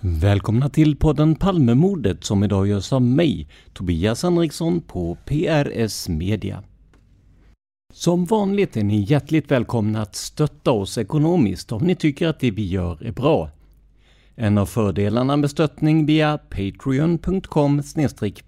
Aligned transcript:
Välkomna 0.00 0.68
till 0.68 0.96
podden 0.96 1.34
Palmemordet 1.34 2.24
som 2.24 2.44
idag 2.44 2.66
görs 2.66 2.92
av 2.92 3.02
mig, 3.02 3.48
Tobias 3.72 4.22
Henriksson 4.22 4.80
på 4.80 5.16
PRS 5.24 6.08
Media. 6.08 6.62
Som 7.92 8.24
vanligt 8.24 8.76
är 8.76 8.84
ni 8.84 9.00
hjärtligt 9.00 9.50
välkomna 9.50 10.02
att 10.02 10.16
stötta 10.16 10.70
oss 10.70 10.98
ekonomiskt 10.98 11.72
om 11.72 11.82
ni 11.82 11.94
tycker 11.94 12.28
att 12.28 12.40
det 12.40 12.50
vi 12.50 12.66
gör 12.66 13.06
är 13.06 13.12
bra. 13.12 13.50
En 14.34 14.58
av 14.58 14.66
fördelarna 14.66 15.36
med 15.36 15.50
stöttning 15.50 16.06
via 16.06 16.38
patreon.com 16.38 17.82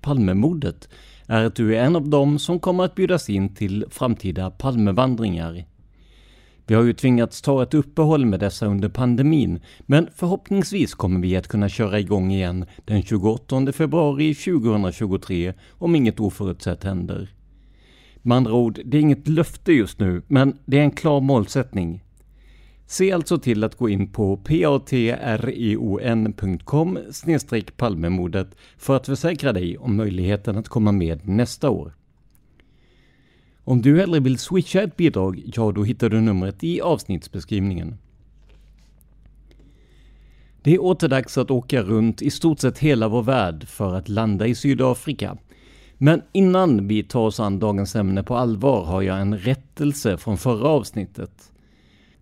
palmemordet 0.00 0.88
är 1.26 1.44
att 1.44 1.54
du 1.54 1.76
är 1.76 1.84
en 1.84 1.96
av 1.96 2.08
dem 2.08 2.38
som 2.38 2.58
kommer 2.58 2.84
att 2.84 2.94
bjudas 2.94 3.30
in 3.30 3.54
till 3.54 3.84
framtida 3.90 4.50
Palmevandringar. 4.50 5.64
Vi 6.68 6.74
har 6.74 6.82
ju 6.82 6.92
tvingats 6.92 7.42
ta 7.42 7.62
ett 7.62 7.74
uppehåll 7.74 8.26
med 8.26 8.40
dessa 8.40 8.66
under 8.66 8.88
pandemin, 8.88 9.60
men 9.80 10.08
förhoppningsvis 10.16 10.94
kommer 10.94 11.20
vi 11.20 11.36
att 11.36 11.48
kunna 11.48 11.68
köra 11.68 12.00
igång 12.00 12.32
igen 12.32 12.64
den 12.84 13.02
28 13.02 13.72
februari 13.72 14.34
2023 14.34 15.54
om 15.70 15.94
inget 15.94 16.20
oförutsett 16.20 16.84
händer. 16.84 17.28
Med 18.22 18.36
andra 18.36 18.52
ord, 18.52 18.80
det 18.84 18.96
är 18.96 19.00
inget 19.00 19.28
löfte 19.28 19.72
just 19.72 20.00
nu, 20.00 20.22
men 20.26 20.58
det 20.64 20.78
är 20.78 20.82
en 20.82 20.90
klar 20.90 21.20
målsättning. 21.20 22.04
Se 22.86 23.12
alltså 23.12 23.38
till 23.38 23.64
att 23.64 23.76
gå 23.76 23.88
in 23.88 24.12
på 24.12 24.36
patreon.com 24.36 24.98
palmemodet 27.76 28.54
för 28.78 28.96
att 28.96 29.06
försäkra 29.06 29.52
dig 29.52 29.78
om 29.78 29.96
möjligheten 29.96 30.58
att 30.58 30.68
komma 30.68 30.92
med 30.92 31.28
nästa 31.28 31.70
år. 31.70 31.97
Om 33.68 33.82
du 33.82 34.00
hellre 34.00 34.20
vill 34.20 34.38
switcha 34.38 34.82
ett 34.82 34.96
bidrag, 34.96 35.42
ja 35.54 35.72
då 35.72 35.84
hittar 35.84 36.08
du 36.08 36.20
numret 36.20 36.64
i 36.64 36.80
avsnittsbeskrivningen. 36.80 37.98
Det 40.62 40.74
är 40.74 40.82
åter 40.82 41.08
dags 41.08 41.38
att 41.38 41.50
åka 41.50 41.82
runt 41.82 42.22
i 42.22 42.30
stort 42.30 42.60
sett 42.60 42.78
hela 42.78 43.08
vår 43.08 43.22
värld 43.22 43.68
för 43.68 43.94
att 43.94 44.08
landa 44.08 44.46
i 44.46 44.54
Sydafrika. 44.54 45.36
Men 45.98 46.22
innan 46.32 46.88
vi 46.88 47.02
tar 47.02 47.20
oss 47.20 47.40
an 47.40 47.58
dagens 47.58 47.96
ämne 47.96 48.22
på 48.22 48.36
allvar 48.36 48.84
har 48.84 49.02
jag 49.02 49.20
en 49.20 49.38
rättelse 49.38 50.16
från 50.16 50.38
förra 50.38 50.68
avsnittet. 50.68 51.52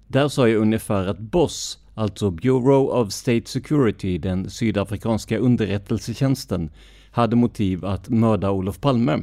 Där 0.06 0.28
sa 0.28 0.48
jag 0.48 0.60
ungefär 0.60 1.06
att 1.06 1.18
BOSS, 1.18 1.78
alltså 1.94 2.30
Bureau 2.30 2.86
of 2.86 3.12
State 3.12 3.46
Security, 3.46 4.18
den 4.18 4.50
sydafrikanska 4.50 5.38
underrättelsetjänsten, 5.38 6.70
hade 7.10 7.36
motiv 7.36 7.84
att 7.84 8.08
mörda 8.08 8.50
Olof 8.50 8.80
Palme. 8.80 9.22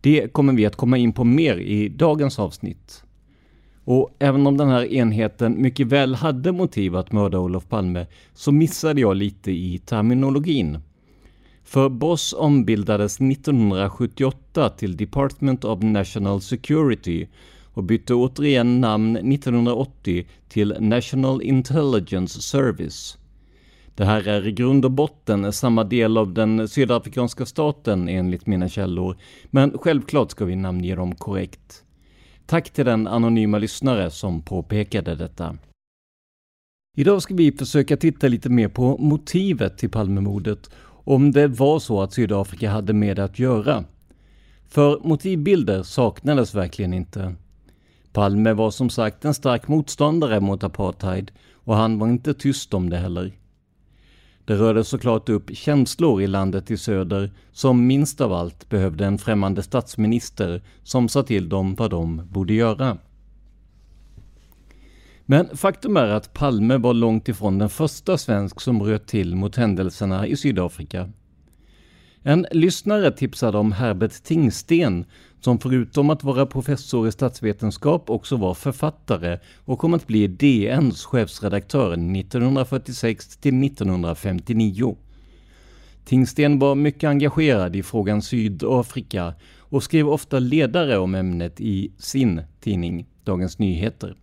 Det 0.00 0.32
kommer 0.32 0.52
vi 0.52 0.66
att 0.66 0.76
komma 0.76 0.98
in 0.98 1.12
på 1.12 1.24
mer 1.24 1.56
i 1.56 1.88
dagens 1.88 2.38
avsnitt. 2.38 3.04
Och 3.84 4.16
även 4.18 4.46
om 4.46 4.56
den 4.56 4.68
här 4.68 4.92
enheten 4.92 5.62
mycket 5.62 5.86
väl 5.86 6.14
hade 6.14 6.52
motiv 6.52 6.96
att 6.96 7.12
mörda 7.12 7.38
Olof 7.38 7.68
Palme 7.68 8.06
så 8.34 8.52
missade 8.52 9.00
jag 9.00 9.16
lite 9.16 9.50
i 9.52 9.78
terminologin. 9.78 10.78
För 11.64 11.88
BOSS 11.88 12.32
ombildades 12.32 13.20
1978 13.20 14.68
till 14.68 14.96
Department 14.96 15.64
of 15.64 15.82
National 15.82 16.40
Security 16.40 17.26
och 17.64 17.84
bytte 17.84 18.14
återigen 18.14 18.80
namn 18.80 19.16
1980 19.16 20.26
till 20.48 20.76
National 20.80 21.42
Intelligence 21.42 22.40
Service. 22.42 23.18
Det 24.00 24.06
här 24.06 24.28
är 24.28 24.46
i 24.46 24.52
grund 24.52 24.84
och 24.84 24.90
botten 24.90 25.52
samma 25.52 25.84
del 25.84 26.16
av 26.16 26.34
den 26.34 26.68
sydafrikanska 26.68 27.46
staten 27.46 28.08
enligt 28.08 28.46
mina 28.46 28.68
källor, 28.68 29.16
men 29.50 29.78
självklart 29.78 30.30
ska 30.30 30.44
vi 30.44 30.56
namnge 30.56 30.94
dem 30.94 31.14
korrekt. 31.14 31.84
Tack 32.46 32.70
till 32.70 32.84
den 32.84 33.06
anonyma 33.06 33.58
lyssnare 33.58 34.10
som 34.10 34.42
påpekade 34.42 35.14
detta. 35.14 35.56
Idag 36.96 37.22
ska 37.22 37.34
vi 37.34 37.52
försöka 37.52 37.96
titta 37.96 38.28
lite 38.28 38.48
mer 38.48 38.68
på 38.68 38.96
motivet 38.98 39.78
till 39.78 39.90
Palmemordet, 39.90 40.70
om 40.84 41.32
det 41.32 41.48
var 41.48 41.78
så 41.78 42.02
att 42.02 42.12
Sydafrika 42.12 42.70
hade 42.70 42.92
med 42.92 43.16
det 43.16 43.24
att 43.24 43.38
göra. 43.38 43.84
För 44.68 45.00
motivbilder 45.04 45.82
saknades 45.82 46.54
verkligen 46.54 46.92
inte. 46.92 47.34
Palme 48.12 48.52
var 48.52 48.70
som 48.70 48.90
sagt 48.90 49.24
en 49.24 49.34
stark 49.34 49.68
motståndare 49.68 50.40
mot 50.40 50.64
apartheid 50.64 51.30
och 51.52 51.76
han 51.76 51.98
var 51.98 52.08
inte 52.08 52.34
tyst 52.34 52.74
om 52.74 52.90
det 52.90 52.96
heller. 52.96 53.39
Det 54.44 54.54
rörde 54.54 54.84
såklart 54.84 55.28
upp 55.28 55.50
känslor 55.56 56.22
i 56.22 56.26
landet 56.26 56.70
i 56.70 56.76
söder 56.76 57.30
som 57.52 57.86
minst 57.86 58.20
av 58.20 58.32
allt 58.32 58.68
behövde 58.68 59.06
en 59.06 59.18
främmande 59.18 59.62
statsminister 59.62 60.62
som 60.82 61.08
sa 61.08 61.22
till 61.22 61.48
dem 61.48 61.74
vad 61.74 61.90
de 61.90 62.22
borde 62.30 62.54
göra. 62.54 62.98
Men 65.26 65.56
faktum 65.56 65.96
är 65.96 66.08
att 66.08 66.32
Palme 66.32 66.76
var 66.76 66.94
långt 66.94 67.28
ifrån 67.28 67.58
den 67.58 67.68
första 67.68 68.18
svensk 68.18 68.60
som 68.60 68.82
röt 68.82 69.06
till 69.06 69.36
mot 69.36 69.56
händelserna 69.56 70.26
i 70.26 70.36
Sydafrika. 70.36 71.10
En 72.22 72.46
lyssnare 72.52 73.10
tipsade 73.10 73.58
om 73.58 73.72
Herbert 73.72 74.22
Tingsten 74.22 75.04
som 75.40 75.58
förutom 75.58 76.10
att 76.10 76.24
vara 76.24 76.46
professor 76.46 77.08
i 77.08 77.12
statsvetenskap 77.12 78.10
också 78.10 78.36
var 78.36 78.54
författare 78.54 79.38
och 79.64 79.78
kom 79.78 79.94
att 79.94 80.06
bli 80.06 80.26
DNs 80.26 81.04
chefsredaktör 81.04 81.92
1946 81.92 83.36
till 83.36 83.64
1959. 83.64 84.96
Tingsten 86.04 86.58
var 86.58 86.74
mycket 86.74 87.08
engagerad 87.08 87.76
i 87.76 87.82
frågan 87.82 88.22
Sydafrika 88.22 89.34
och 89.58 89.82
skrev 89.82 90.08
ofta 90.08 90.38
ledare 90.38 90.98
om 90.98 91.14
ämnet 91.14 91.60
i 91.60 91.92
sin 91.98 92.42
tidning 92.60 93.06
Dagens 93.24 93.58
Nyheter. 93.58 94.16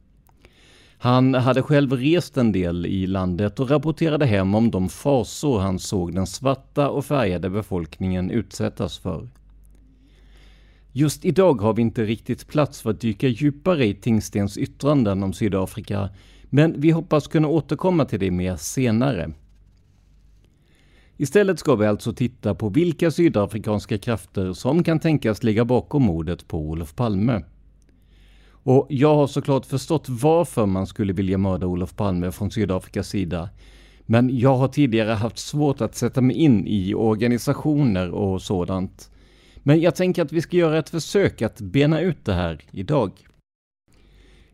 Han 1.00 1.34
hade 1.34 1.62
själv 1.62 1.94
rest 1.94 2.38
en 2.38 2.52
del 2.52 2.86
i 2.86 3.08
landet 3.08 3.60
och 3.60 3.70
rapporterade 3.70 4.26
hem 4.26 4.56
om 4.56 4.72
de 4.72 4.90
fasor 4.90 5.60
han 5.60 5.80
såg 5.80 6.16
den 6.16 6.28
svarta 6.28 6.90
och 6.90 7.06
färgade 7.06 7.50
befolkningen 7.50 8.32
utsättas 8.32 8.98
för. 8.98 9.28
Just 10.98 11.26
idag 11.26 11.62
har 11.62 11.74
vi 11.74 11.82
inte 11.82 12.06
riktigt 12.06 12.48
plats 12.48 12.82
för 12.82 12.90
att 12.90 13.02
dyka 13.02 13.28
djupare 13.28 13.86
i 13.86 13.94
Tingstens 13.94 14.58
yttranden 14.58 15.24
om 15.24 15.34
Sydafrika, 15.34 16.10
men 16.50 16.82
vi 16.82 16.92
hoppas 16.92 17.28
kunna 17.28 17.48
återkomma 17.48 18.06
till 18.06 18.20
det 18.20 18.32
mer 18.32 18.56
senare. 18.56 19.32
Istället 21.18 21.60
ska 21.60 21.76
vi 21.76 21.86
alltså 21.86 22.14
titta 22.14 22.56
på 22.56 22.70
vilka 22.70 23.12
sydafrikanska 23.12 23.98
krafter 23.98 24.54
som 24.54 24.84
kan 24.84 25.00
tänkas 25.00 25.44
ligga 25.44 25.66
bakom 25.66 26.04
mordet 26.04 26.48
på 26.48 26.58
Olof 26.60 26.96
Palme. 26.96 27.44
Och 28.50 28.88
jag 28.90 29.16
har 29.16 29.28
såklart 29.28 29.66
förstått 29.66 30.10
varför 30.10 30.66
man 30.66 30.88
skulle 30.88 31.14
vilja 31.14 31.38
mörda 31.38 31.68
Olof 31.68 31.96
Palme 31.96 32.32
från 32.32 32.52
Sydafrikas 32.52 33.10
sida. 33.10 33.50
Men 34.06 34.38
jag 34.38 34.56
har 34.56 34.68
tidigare 34.68 35.12
haft 35.12 35.38
svårt 35.38 35.82
att 35.82 35.96
sätta 35.96 36.22
mig 36.22 36.36
in 36.36 36.68
i 36.68 36.94
organisationer 36.94 38.12
och 38.12 38.42
sådant. 38.42 39.10
Men 39.68 39.82
jag 39.82 39.96
tänker 39.96 40.22
att 40.22 40.32
vi 40.32 40.42
ska 40.42 40.58
göra 40.58 40.78
ett 40.78 40.90
försök 40.90 41.42
att 41.42 41.62
bena 41.62 42.02
ut 42.02 42.26
det 42.26 42.34
här 42.34 42.62
idag. 42.72 43.12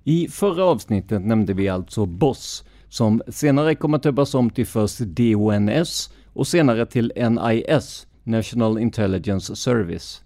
I 0.04 0.28
förra 0.28 0.66
avsnittet 0.66 1.26
nämnde 1.26 1.54
vi 1.54 1.70
alltså 1.70 2.06
BOSS, 2.06 2.64
som 2.90 3.22
senare 3.28 3.76
kommer 3.76 3.98
att 3.98 4.04
döpas 4.04 4.36
om 4.36 4.50
till 4.50 4.66
först 4.66 5.00
DONS 5.00 6.14
och 6.34 6.48
senare 6.48 6.86
till 6.86 7.14
NIS, 7.16 8.08
National 8.24 8.80
Intelligence 8.80 9.56
Service. 9.56 10.24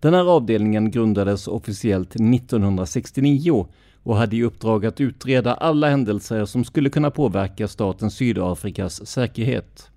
Den 0.00 0.14
här 0.14 0.30
avdelningen 0.30 0.90
grundades 0.90 1.48
officiellt 1.48 2.14
1969 2.14 3.66
och 4.02 4.16
hade 4.16 4.36
i 4.36 4.42
uppdrag 4.42 4.86
att 4.86 5.00
utreda 5.00 5.54
alla 5.54 5.90
händelser 5.90 6.44
som 6.44 6.64
skulle 6.64 6.90
kunna 6.90 7.10
påverka 7.10 7.68
staten 7.68 8.10
Sydafrikas 8.10 9.06
säkerhet. 9.06 9.90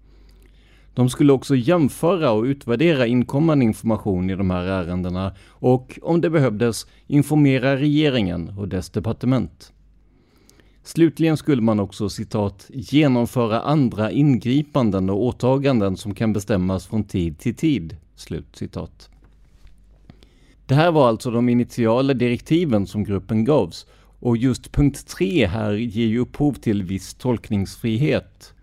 De 0.98 1.10
skulle 1.10 1.34
också 1.34 1.56
jämföra 1.56 2.32
och 2.32 2.44
utvärdera 2.44 3.08
inkommande 3.08 3.66
information 3.66 4.30
i 4.30 4.36
de 4.36 4.50
här 4.50 4.64
ärendena 4.64 5.36
och, 5.50 6.00
om 6.02 6.22
det 6.22 6.30
behövdes, 6.30 6.88
informera 7.08 7.76
regeringen 7.76 8.50
och 8.58 8.68
dess 8.68 8.90
departement. 8.90 9.74
Slutligen 10.84 11.38
skulle 11.38 11.62
man 11.62 11.80
också 11.80 12.10
citat 12.10 12.66
”genomföra 12.70 13.62
andra 13.62 14.12
ingripanden 14.12 15.10
och 15.10 15.24
åtaganden 15.24 15.98
som 15.98 16.14
kan 16.16 16.34
bestämmas 16.34 16.88
från 16.88 17.04
tid 17.04 17.40
till 17.40 17.56
tid”. 17.56 17.98
Slut 18.16 18.56
citat. 18.56 19.10
Det 20.66 20.76
här 20.76 20.92
var 20.92 21.08
alltså 21.08 21.32
de 21.32 21.50
initiala 21.50 22.14
direktiven 22.14 22.88
som 22.88 23.04
gruppen 23.04 23.46
gavs 23.46 23.86
och 24.20 24.38
just 24.38 24.72
punkt 24.72 25.08
3 25.08 25.48
här 25.48 25.74
ger 25.74 26.08
ju 26.08 26.20
upphov 26.20 26.54
till 26.54 26.84
viss 26.84 27.14
tolkningsfrihet. 27.14 28.54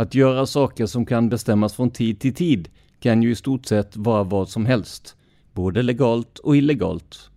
Att 0.00 0.14
göra 0.14 0.46
saker 0.46 0.86
som 0.86 1.06
kan 1.06 1.28
bestämmas 1.28 1.74
från 1.74 1.90
tid 1.90 2.20
till 2.20 2.34
tid 2.34 2.68
kan 3.00 3.22
ju 3.22 3.30
i 3.30 3.34
stort 3.34 3.66
sett 3.66 3.96
vara 3.96 4.24
vad 4.24 4.48
som 4.48 4.66
helst, 4.66 5.16
både 5.52 5.82
legalt 5.82 6.38
och 6.38 6.56
illegalt. 6.56 7.30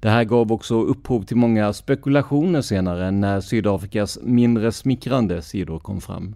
Det 0.00 0.08
här 0.08 0.24
gav 0.24 0.52
också 0.52 0.82
upphov 0.82 1.22
till 1.22 1.36
många 1.36 1.72
spekulationer 1.72 2.62
senare 2.62 3.10
när 3.10 3.40
Sydafrikas 3.40 4.18
mindre 4.22 4.72
smickrande 4.72 5.42
sidor 5.42 5.78
kom 5.78 6.00
fram. 6.00 6.34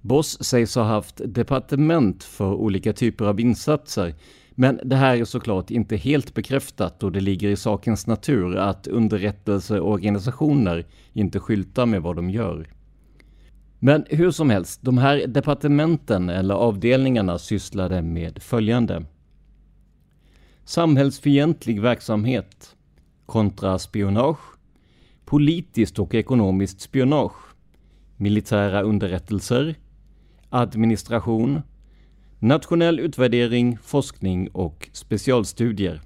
Boss 0.00 0.44
sägs 0.44 0.74
ha 0.74 0.82
haft 0.82 1.20
departement 1.24 2.24
för 2.24 2.54
olika 2.54 2.92
typer 2.92 3.24
av 3.24 3.40
insatser, 3.40 4.14
men 4.50 4.80
det 4.84 4.96
här 4.96 5.16
är 5.16 5.24
såklart 5.24 5.70
inte 5.70 5.96
helt 5.96 6.34
bekräftat 6.34 7.02
och 7.02 7.12
det 7.12 7.20
ligger 7.20 7.48
i 7.48 7.56
sakens 7.56 8.06
natur 8.06 8.56
att 8.56 8.86
underrättelseorganisationer 8.86 10.86
inte 11.12 11.40
skyltar 11.40 11.86
med 11.86 12.02
vad 12.02 12.16
de 12.16 12.30
gör. 12.30 12.79
Men 13.82 14.04
hur 14.08 14.30
som 14.30 14.50
helst, 14.50 14.82
de 14.82 14.98
här 14.98 15.26
departementen 15.26 16.28
eller 16.28 16.54
avdelningarna 16.54 17.38
sysslade 17.38 18.02
med 18.02 18.42
följande. 18.42 19.04
Samhällsfientlig 20.64 21.80
verksamhet, 21.80 22.76
kontraspionage, 23.26 24.58
politiskt 25.24 25.98
och 25.98 26.14
ekonomiskt 26.14 26.80
spionage, 26.80 27.54
militära 28.16 28.82
underrättelser, 28.82 29.74
administration, 30.48 31.62
nationell 32.38 33.00
utvärdering, 33.00 33.78
forskning 33.82 34.48
och 34.48 34.88
specialstudier. 34.92 36.00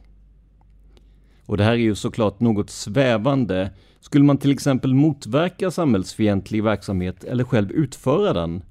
Och 1.47 1.57
det 1.57 1.65
här 1.65 1.73
är 1.73 1.77
ju 1.77 1.95
såklart 1.95 2.41
något 2.41 2.71
svävande. 2.71 3.71
Skulle 4.05 4.25
man 4.25 4.39
till 4.39 4.51
exempel 4.51 4.95
motverka 4.95 5.71
samhällsfientlig 5.71 6.65
verksamhet 6.65 7.25
eller 7.25 7.45
själv 7.45 7.73
utföra 7.73 8.33
den? 8.33 8.63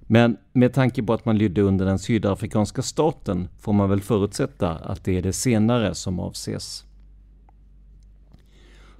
Men 0.00 0.36
med 0.52 0.72
tanke 0.72 1.02
på 1.02 1.12
att 1.12 1.24
man 1.24 1.38
lydde 1.38 1.62
under 1.62 1.86
den 1.86 1.98
sydafrikanska 1.98 2.82
staten 2.82 3.48
får 3.58 3.72
man 3.72 3.90
väl 3.90 4.00
förutsätta 4.00 4.70
att 4.70 5.04
det 5.04 5.18
är 5.18 5.22
det 5.22 5.32
senare 5.32 5.94
som 5.94 6.20
avses. 6.20 6.84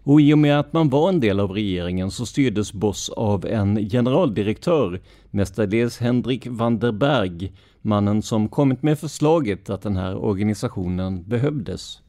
Och 0.02 0.20
i 0.20 0.34
och 0.34 0.38
med 0.38 0.60
att 0.60 0.72
man 0.72 0.88
var 0.88 1.08
en 1.08 1.20
del 1.20 1.40
av 1.40 1.50
regeringen 1.50 2.10
så 2.10 2.26
styrdes 2.26 2.72
Boss 2.72 3.10
av 3.10 3.46
en 3.46 3.88
generaldirektör, 3.90 5.00
mestadels 5.30 5.98
Henrik 5.98 6.46
van 6.50 6.78
der 6.78 6.92
Berg, 6.92 7.52
mannen 7.82 8.22
som 8.22 8.48
kommit 8.48 8.82
med 8.82 8.98
förslaget 8.98 9.70
att 9.70 9.82
den 9.82 9.96
här 9.96 10.16
organisationen 10.16 11.24
behövdes. 11.28 12.00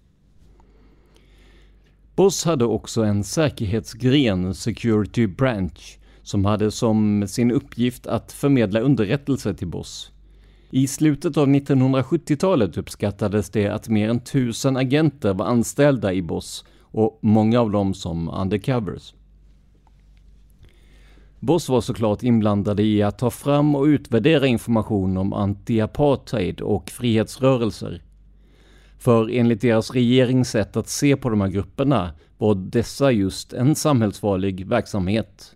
Boss 2.17 2.45
hade 2.45 2.65
också 2.65 3.03
en 3.03 3.23
säkerhetsgren, 3.23 4.53
Security 4.53 5.27
Branch, 5.27 5.99
som 6.23 6.45
hade 6.45 6.71
som 6.71 7.27
sin 7.27 7.51
uppgift 7.51 8.07
att 8.07 8.31
förmedla 8.31 8.79
underrättelser 8.79 9.53
till 9.53 9.67
Boss. 9.67 10.11
I 10.71 10.87
slutet 10.87 11.37
av 11.37 11.47
1970-talet 11.47 12.77
uppskattades 12.77 13.49
det 13.49 13.67
att 13.67 13.89
mer 13.89 14.09
än 14.09 14.19
tusen 14.19 14.77
agenter 14.77 15.33
var 15.33 15.45
anställda 15.45 16.13
i 16.13 16.21
Boss 16.21 16.65
och 16.81 17.19
många 17.21 17.61
av 17.61 17.71
dem 17.71 17.93
som 17.93 18.29
undercovers. 18.29 19.13
Boss 21.39 21.69
var 21.69 21.81
såklart 21.81 22.23
inblandade 22.23 22.83
i 22.83 23.03
att 23.03 23.19
ta 23.19 23.29
fram 23.29 23.75
och 23.75 23.83
utvärdera 23.83 24.47
information 24.47 25.17
om 25.17 25.33
anti-apartheid 25.33 26.61
och 26.61 26.89
frihetsrörelser. 26.89 28.01
För 28.97 29.29
enligt 29.29 29.61
deras 29.61 29.91
regerings 29.91 30.49
sätt 30.49 30.77
att 30.77 30.87
se 30.87 31.15
på 31.15 31.29
de 31.29 31.41
här 31.41 31.47
grupperna 31.47 32.11
var 32.37 32.55
dessa 32.55 33.11
just 33.11 33.53
en 33.53 33.75
samhällsfarlig 33.75 34.67
verksamhet. 34.67 35.55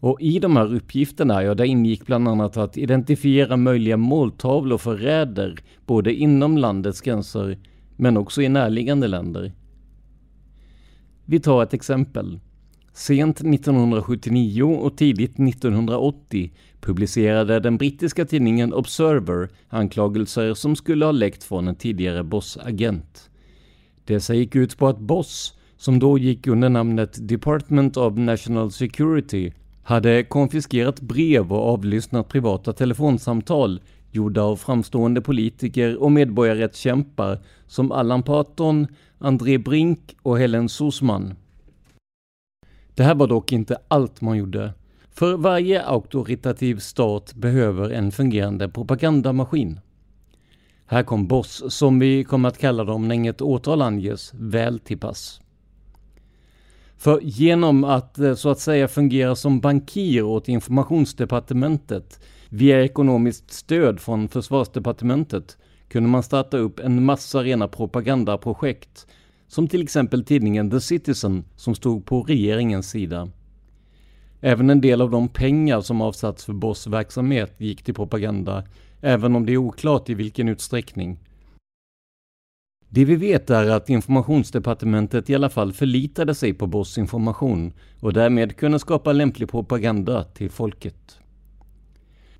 Och 0.00 0.20
i 0.20 0.38
de 0.38 0.56
här 0.56 0.74
uppgifterna, 0.74 1.42
ja, 1.42 1.54
där 1.54 1.64
ingick 1.64 2.06
bland 2.06 2.28
annat 2.28 2.56
att 2.56 2.76
identifiera 2.76 3.56
möjliga 3.56 3.96
måltavlor 3.96 4.78
för 4.78 4.96
räder, 4.96 5.58
både 5.86 6.14
inom 6.14 6.58
landets 6.58 7.00
gränser 7.00 7.58
men 7.96 8.16
också 8.16 8.42
i 8.42 8.48
närliggande 8.48 9.08
länder. 9.08 9.52
Vi 11.24 11.40
tar 11.40 11.62
ett 11.62 11.74
exempel. 11.74 12.40
Sent 12.92 13.40
1979 13.40 14.62
och 14.62 14.96
tidigt 14.96 15.38
1980 15.38 16.52
publicerade 16.82 17.60
den 17.60 17.76
brittiska 17.76 18.24
tidningen 18.24 18.74
Observer 18.74 19.48
anklagelser 19.68 20.54
som 20.54 20.76
skulle 20.76 21.04
ha 21.04 21.12
läckt 21.12 21.44
från 21.44 21.68
en 21.68 21.74
tidigare 21.74 22.24
Boss-agent. 22.24 23.30
Dessa 24.04 24.34
gick 24.34 24.56
ut 24.56 24.78
på 24.78 24.88
att 24.88 24.98
Boss, 24.98 25.58
som 25.76 25.98
då 25.98 26.18
gick 26.18 26.46
under 26.46 26.68
namnet 26.68 27.28
Department 27.28 27.96
of 27.96 28.16
National 28.16 28.72
Security, 28.72 29.52
hade 29.82 30.24
konfiskerat 30.24 31.00
brev 31.00 31.52
och 31.52 31.72
avlyssnat 31.72 32.28
privata 32.28 32.72
telefonsamtal 32.72 33.80
gjorda 34.10 34.42
av 34.42 34.56
framstående 34.56 35.20
politiker 35.20 36.02
och 36.02 36.12
medborgarrättskämpar 36.12 37.38
som 37.66 37.92
Allan 37.92 38.22
Parton, 38.22 38.86
André 39.18 39.58
Brink 39.58 40.16
och 40.22 40.38
Helen 40.38 40.68
Sosman. 40.68 41.34
Det 42.94 43.02
här 43.02 43.14
var 43.14 43.26
dock 43.26 43.52
inte 43.52 43.76
allt 43.88 44.20
man 44.20 44.36
gjorde. 44.36 44.72
För 45.12 45.36
varje 45.36 45.82
auktoritativ 45.82 46.78
stat 46.78 47.34
behöver 47.34 47.90
en 47.90 48.12
fungerande 48.12 48.68
propagandamaskin. 48.68 49.80
Här 50.86 51.02
kom 51.02 51.26
Boss, 51.26 51.74
som 51.74 51.98
vi 51.98 52.24
kommer 52.24 52.48
att 52.48 52.58
kalla 52.58 52.84
dem 52.84 53.08
när 53.08 53.14
inget 53.14 53.42
åtal 53.42 53.82
anges, 53.82 54.32
väl 54.34 54.78
till 54.78 54.98
pass. 54.98 55.40
För 56.96 57.20
genom 57.22 57.84
att 57.84 58.18
eh, 58.18 58.34
så 58.34 58.48
att 58.48 58.58
säga 58.58 58.88
fungera 58.88 59.36
som 59.36 59.60
bankir 59.60 60.22
åt 60.22 60.48
informationsdepartementet 60.48 62.20
Via 62.54 62.84
ekonomiskt 62.84 63.52
stöd 63.52 64.00
från 64.00 64.28
försvarsdepartementet 64.28 65.58
kunde 65.88 66.08
man 66.08 66.22
starta 66.22 66.56
upp 66.56 66.80
en 66.80 67.04
massa 67.04 67.42
rena 67.42 67.68
propagandaprojekt, 67.68 69.06
som 69.48 69.68
till 69.68 69.82
exempel 69.82 70.24
tidningen 70.24 70.70
The 70.70 70.80
Citizen 70.80 71.44
som 71.56 71.74
stod 71.74 72.06
på 72.06 72.22
regeringens 72.22 72.90
sida. 72.90 73.28
Även 74.44 74.70
en 74.70 74.80
del 74.80 75.00
av 75.00 75.10
de 75.10 75.28
pengar 75.28 75.80
som 75.80 76.00
avsatts 76.00 76.44
för 76.44 76.52
Boss 76.52 76.86
verksamhet 76.86 77.54
gick 77.58 77.82
till 77.82 77.94
propaganda, 77.94 78.64
även 79.00 79.36
om 79.36 79.46
det 79.46 79.52
är 79.52 79.56
oklart 79.56 80.10
i 80.10 80.14
vilken 80.14 80.48
utsträckning. 80.48 81.18
Det 82.88 83.04
vi 83.04 83.16
vet 83.16 83.50
är 83.50 83.70
att 83.70 83.90
informationsdepartementet 83.90 85.30
i 85.30 85.34
alla 85.34 85.50
fall 85.50 85.72
förlitade 85.72 86.34
sig 86.34 86.54
på 86.54 86.66
Boss 86.66 86.98
information 86.98 87.72
och 88.00 88.12
därmed 88.12 88.56
kunde 88.56 88.78
skapa 88.78 89.12
lämplig 89.12 89.50
propaganda 89.50 90.24
till 90.24 90.50
folket. 90.50 91.18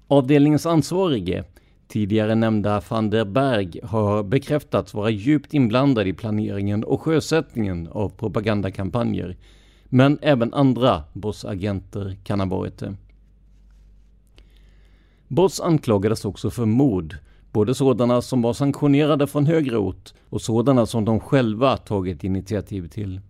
Avdelningens 0.08 0.66
ansvarige, 0.66 1.44
tidigare 1.88 2.34
nämnda 2.34 2.82
van 2.88 3.10
der 3.10 3.24
Berg, 3.24 3.80
har 3.82 4.22
bekräftats 4.22 4.94
vara 4.94 5.10
djupt 5.10 5.54
inblandad 5.54 6.06
i 6.06 6.12
planeringen 6.12 6.84
och 6.84 7.00
sjösättningen 7.00 7.88
av 7.88 8.08
propagandakampanjer. 8.08 9.36
Men 9.94 10.18
även 10.22 10.54
andra 10.54 11.02
Boss-agenter 11.12 12.16
kan 12.24 12.40
ha 12.40 12.46
varit 12.46 12.78
det. 12.78 12.94
Boss 15.28 15.60
anklagades 15.60 16.24
också 16.24 16.50
för 16.50 16.64
mord, 16.66 17.16
både 17.52 17.74
sådana 17.74 18.22
som 18.22 18.42
var 18.42 18.52
sanktionerade 18.52 19.26
från 19.26 19.46
högre 19.46 19.78
ort 19.78 20.14
och 20.28 20.42
sådana 20.42 20.86
som 20.86 21.04
de 21.04 21.20
själva 21.20 21.76
tagit 21.76 22.24
initiativ 22.24 22.88
till. 22.88 23.20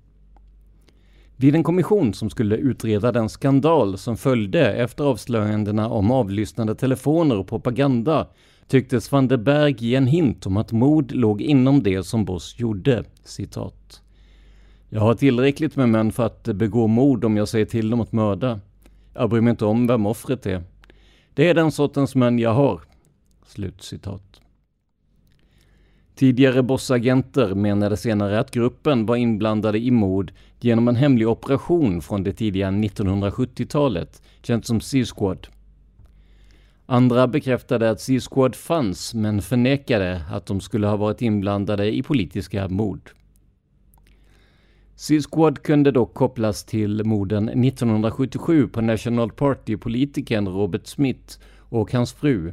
Vid 1.37 1.55
en 1.55 1.63
kommission 1.63 2.15
som 2.15 2.31
skulle 2.31 2.57
utreda 2.57 3.13
den 3.13 3.29
skandal 3.29 3.99
som 3.99 4.17
följde 4.17 4.73
efter 4.73 5.05
avslöjandena 5.05 5.89
om 5.89 6.11
avlyssnade 6.11 6.75
telefoner 6.75 7.39
och 7.39 7.49
propaganda 7.49 8.29
tycktes 8.67 9.13
van 9.13 9.29
der 9.29 9.37
Berg 9.37 9.77
ge 9.79 9.95
en 9.95 10.07
hint 10.07 10.47
om 10.47 10.57
att 10.57 10.73
mord 10.73 11.13
låg 11.13 11.43
inom 11.43 11.83
det 11.83 12.03
som 12.03 12.25
Boss 12.25 12.55
gjorde. 12.59 13.05
Citat. 13.25 14.03
Jag 14.95 15.01
har 15.01 15.15
tillräckligt 15.15 15.77
med 15.77 15.89
män 15.89 16.13
för 16.13 16.27
att 16.27 16.43
begå 16.43 16.87
mord 16.87 17.25
om 17.25 17.37
jag 17.37 17.49
säger 17.49 17.67
till 17.67 17.91
dem 17.91 18.01
att 18.01 18.13
mörda. 18.13 18.61
Jag 19.15 19.31
bryr 19.31 19.41
mig 19.41 19.51
inte 19.51 19.65
om 19.65 19.87
vem 19.87 20.07
offret 20.07 20.47
är. 20.47 20.63
Det 21.35 21.49
är 21.49 21.55
den 21.55 21.73
sortens 21.73 22.15
män 22.15 22.39
jag 22.39 22.55
har. 22.55 22.81
Slutcitat. 23.47 24.41
Tidigare 26.15 26.63
bossagenter 26.63 27.55
menade 27.55 27.97
senare 27.97 28.41
att 28.41 28.51
gruppen 28.51 29.07
var 29.07 29.17
inblandade 29.17 29.79
i 29.79 29.91
mord 29.91 30.33
genom 30.61 30.89
en 30.89 30.97
hemlig 30.97 31.29
operation 31.29 32.03
från 32.03 32.23
det 32.23 32.33
tidiga 32.33 32.71
1970-talet, 32.71 34.23
känt 34.43 34.67
som 34.67 34.81
C-Squad. 34.81 35.47
Andra 36.87 37.29
bekräftade 37.29 37.91
att 37.91 38.01
C-Squad 38.01 38.57
fanns, 38.57 39.15
men 39.15 39.43
förnekade 39.43 40.23
att 40.31 40.47
de 40.47 40.61
skulle 40.61 40.87
ha 40.87 40.97
varit 40.97 41.23
inblandade 41.23 41.95
i 41.95 42.03
politiska 42.03 42.69
mord. 42.69 43.11
C-Squad 44.97 45.63
kunde 45.63 45.91
dock 45.91 46.15
kopplas 46.15 46.65
till 46.65 47.05
morden 47.05 47.49
1977 47.49 48.69
på 48.69 48.81
National 48.81 49.31
Party-politikern 49.33 50.49
Robert 50.49 50.87
Smith 50.87 51.39
och 51.59 51.93
hans 51.93 52.13
fru, 52.13 52.53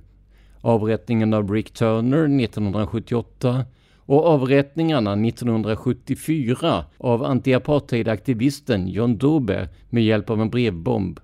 avrättningen 0.61 1.33
av 1.33 1.51
Rick 1.51 1.71
Turner 1.71 2.43
1978 2.43 3.65
och 3.97 4.25
avrättningarna 4.25 5.13
1974 5.13 6.85
av 6.97 7.23
antiapartheidaktivisten 7.23 8.87
John 8.87 9.17
Dobe 9.17 9.69
med 9.89 10.03
hjälp 10.03 10.29
av 10.29 10.41
en 10.41 10.49
brevbomb. 10.49 11.19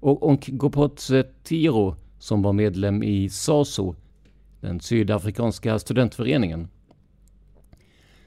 Och 0.00 0.28
Onkgopotse 0.28 1.22
Tiro 1.42 1.96
som 2.18 2.42
var 2.42 2.52
medlem 2.52 3.02
i 3.02 3.28
SASO, 3.28 3.94
den 4.60 4.80
sydafrikanska 4.80 5.78
studentföreningen. 5.78 6.68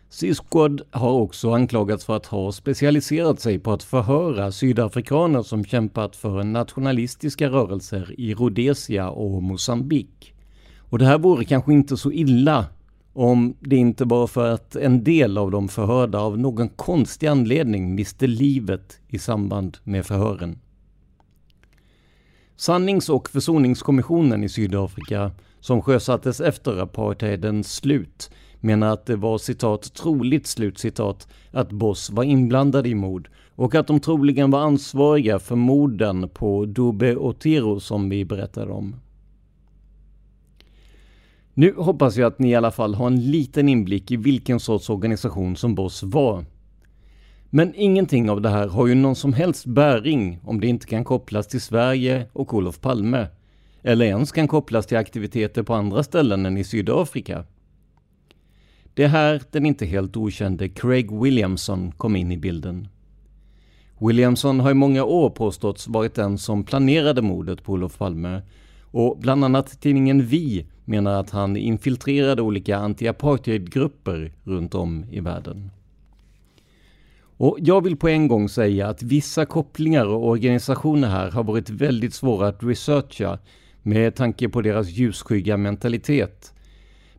Sisquad 0.09 0.81
har 0.91 1.11
också 1.11 1.51
anklagats 1.51 2.05
för 2.05 2.15
att 2.15 2.25
ha 2.25 2.51
specialiserat 2.51 3.39
sig 3.39 3.59
på 3.59 3.71
att 3.71 3.83
förhöra 3.83 4.51
sydafrikaner 4.51 5.43
som 5.43 5.65
kämpat 5.65 6.15
för 6.15 6.43
nationalistiska 6.43 7.49
rörelser 7.49 8.15
i 8.17 8.33
Rhodesia 8.33 9.09
och 9.09 9.43
Mosambik. 9.43 10.33
Och 10.79 10.99
det 10.99 11.05
här 11.05 11.17
vore 11.17 11.45
kanske 11.45 11.73
inte 11.73 11.97
så 11.97 12.11
illa 12.11 12.65
om 13.13 13.55
det 13.59 13.75
inte 13.75 14.05
var 14.05 14.27
för 14.27 14.49
att 14.51 14.75
en 14.75 15.03
del 15.03 15.37
av 15.37 15.51
de 15.51 15.67
förhörda 15.67 16.19
av 16.19 16.39
någon 16.39 16.69
konstig 16.69 17.27
anledning 17.27 17.95
miste 17.95 18.27
livet 18.27 18.99
i 19.07 19.19
samband 19.19 19.77
med 19.83 20.05
förhören. 20.05 20.59
Sannings 22.55 23.09
och 23.09 23.29
försoningskommissionen 23.29 24.43
i 24.43 24.49
Sydafrika, 24.49 25.31
som 25.59 25.81
sjösattes 25.81 26.41
efter 26.41 26.81
apartheidens 26.81 27.75
slut, 27.75 28.31
menar 28.59 28.93
att 28.93 29.05
det 29.05 29.15
var 29.15 29.37
citat 29.37 29.93
troligt 29.93 30.47
slutcitat 30.47 31.27
att 31.51 31.71
Boss 31.71 32.09
var 32.09 32.23
inblandad 32.23 32.87
i 32.87 32.95
mord 32.95 33.29
och 33.55 33.75
att 33.75 33.87
de 33.87 33.99
troligen 33.99 34.51
var 34.51 34.59
ansvariga 34.59 35.39
för 35.39 35.55
morden 35.55 36.29
på 36.29 36.65
Dube 36.65 37.15
Otero 37.15 37.79
som 37.79 38.09
vi 38.09 38.25
berättade 38.25 38.71
om. 38.71 38.95
Nu 41.53 41.73
hoppas 41.77 42.17
jag 42.17 42.27
att 42.27 42.39
ni 42.39 42.49
i 42.49 42.55
alla 42.55 42.71
fall 42.71 42.95
har 42.95 43.07
en 43.07 43.31
liten 43.31 43.69
inblick 43.69 44.11
i 44.11 44.17
vilken 44.17 44.59
sorts 44.59 44.89
organisation 44.89 45.55
som 45.55 45.75
Boss 45.75 46.03
var. 46.03 46.45
Men 47.49 47.73
ingenting 47.75 48.29
av 48.29 48.41
det 48.41 48.49
här 48.49 48.67
har 48.67 48.87
ju 48.87 48.95
någon 48.95 49.15
som 49.15 49.33
helst 49.33 49.65
bäring 49.65 50.39
om 50.43 50.59
det 50.59 50.67
inte 50.67 50.85
kan 50.85 51.03
kopplas 51.03 51.47
till 51.47 51.61
Sverige 51.61 52.25
och 52.33 52.53
Olof 52.53 52.81
Palme. 52.81 53.27
Eller 53.83 54.05
ens 54.05 54.31
kan 54.31 54.47
kopplas 54.47 54.85
till 54.85 54.97
aktiviteter 54.97 55.63
på 55.63 55.73
andra 55.73 56.03
ställen 56.03 56.45
än 56.45 56.57
i 56.57 56.63
Sydafrika. 56.63 57.45
Det 58.99 59.05
är 59.05 59.09
här 59.09 59.41
den 59.51 59.65
inte 59.65 59.85
helt 59.85 60.17
okände 60.17 60.69
Craig 60.69 61.21
Williamson 61.21 61.91
kom 61.91 62.15
in 62.15 62.31
i 62.31 62.37
bilden. 62.37 62.87
Williamson 63.99 64.59
har 64.59 64.71
i 64.71 64.73
många 64.73 65.03
år 65.03 65.29
påståtts 65.29 65.87
varit 65.87 66.13
den 66.13 66.37
som 66.37 66.63
planerade 66.63 67.21
mordet 67.21 67.63
på 67.63 67.73
Olof 67.73 67.97
Palme 67.97 68.41
och 68.81 69.17
bland 69.17 69.45
annat 69.45 69.81
tidningen 69.81 70.21
Vi 70.21 70.65
menar 70.85 71.19
att 71.19 71.29
han 71.29 71.57
infiltrerade 71.57 72.41
olika 72.41 72.77
anti-apartheidgrupper 72.77 74.31
runt 74.43 74.75
om 74.75 75.05
i 75.11 75.19
världen. 75.19 75.71
Och 77.21 77.57
jag 77.59 77.83
vill 77.83 77.97
på 77.97 78.07
en 78.09 78.27
gång 78.27 78.49
säga 78.49 78.87
att 78.87 79.03
vissa 79.03 79.45
kopplingar 79.45 80.05
och 80.05 80.27
organisationer 80.27 81.07
här 81.07 81.31
har 81.31 81.43
varit 81.43 81.69
väldigt 81.69 82.13
svåra 82.13 82.47
att 82.47 82.63
researcha 82.63 83.39
med 83.81 84.15
tanke 84.15 84.49
på 84.49 84.61
deras 84.61 84.89
ljusskygga 84.89 85.57
mentalitet. 85.57 86.53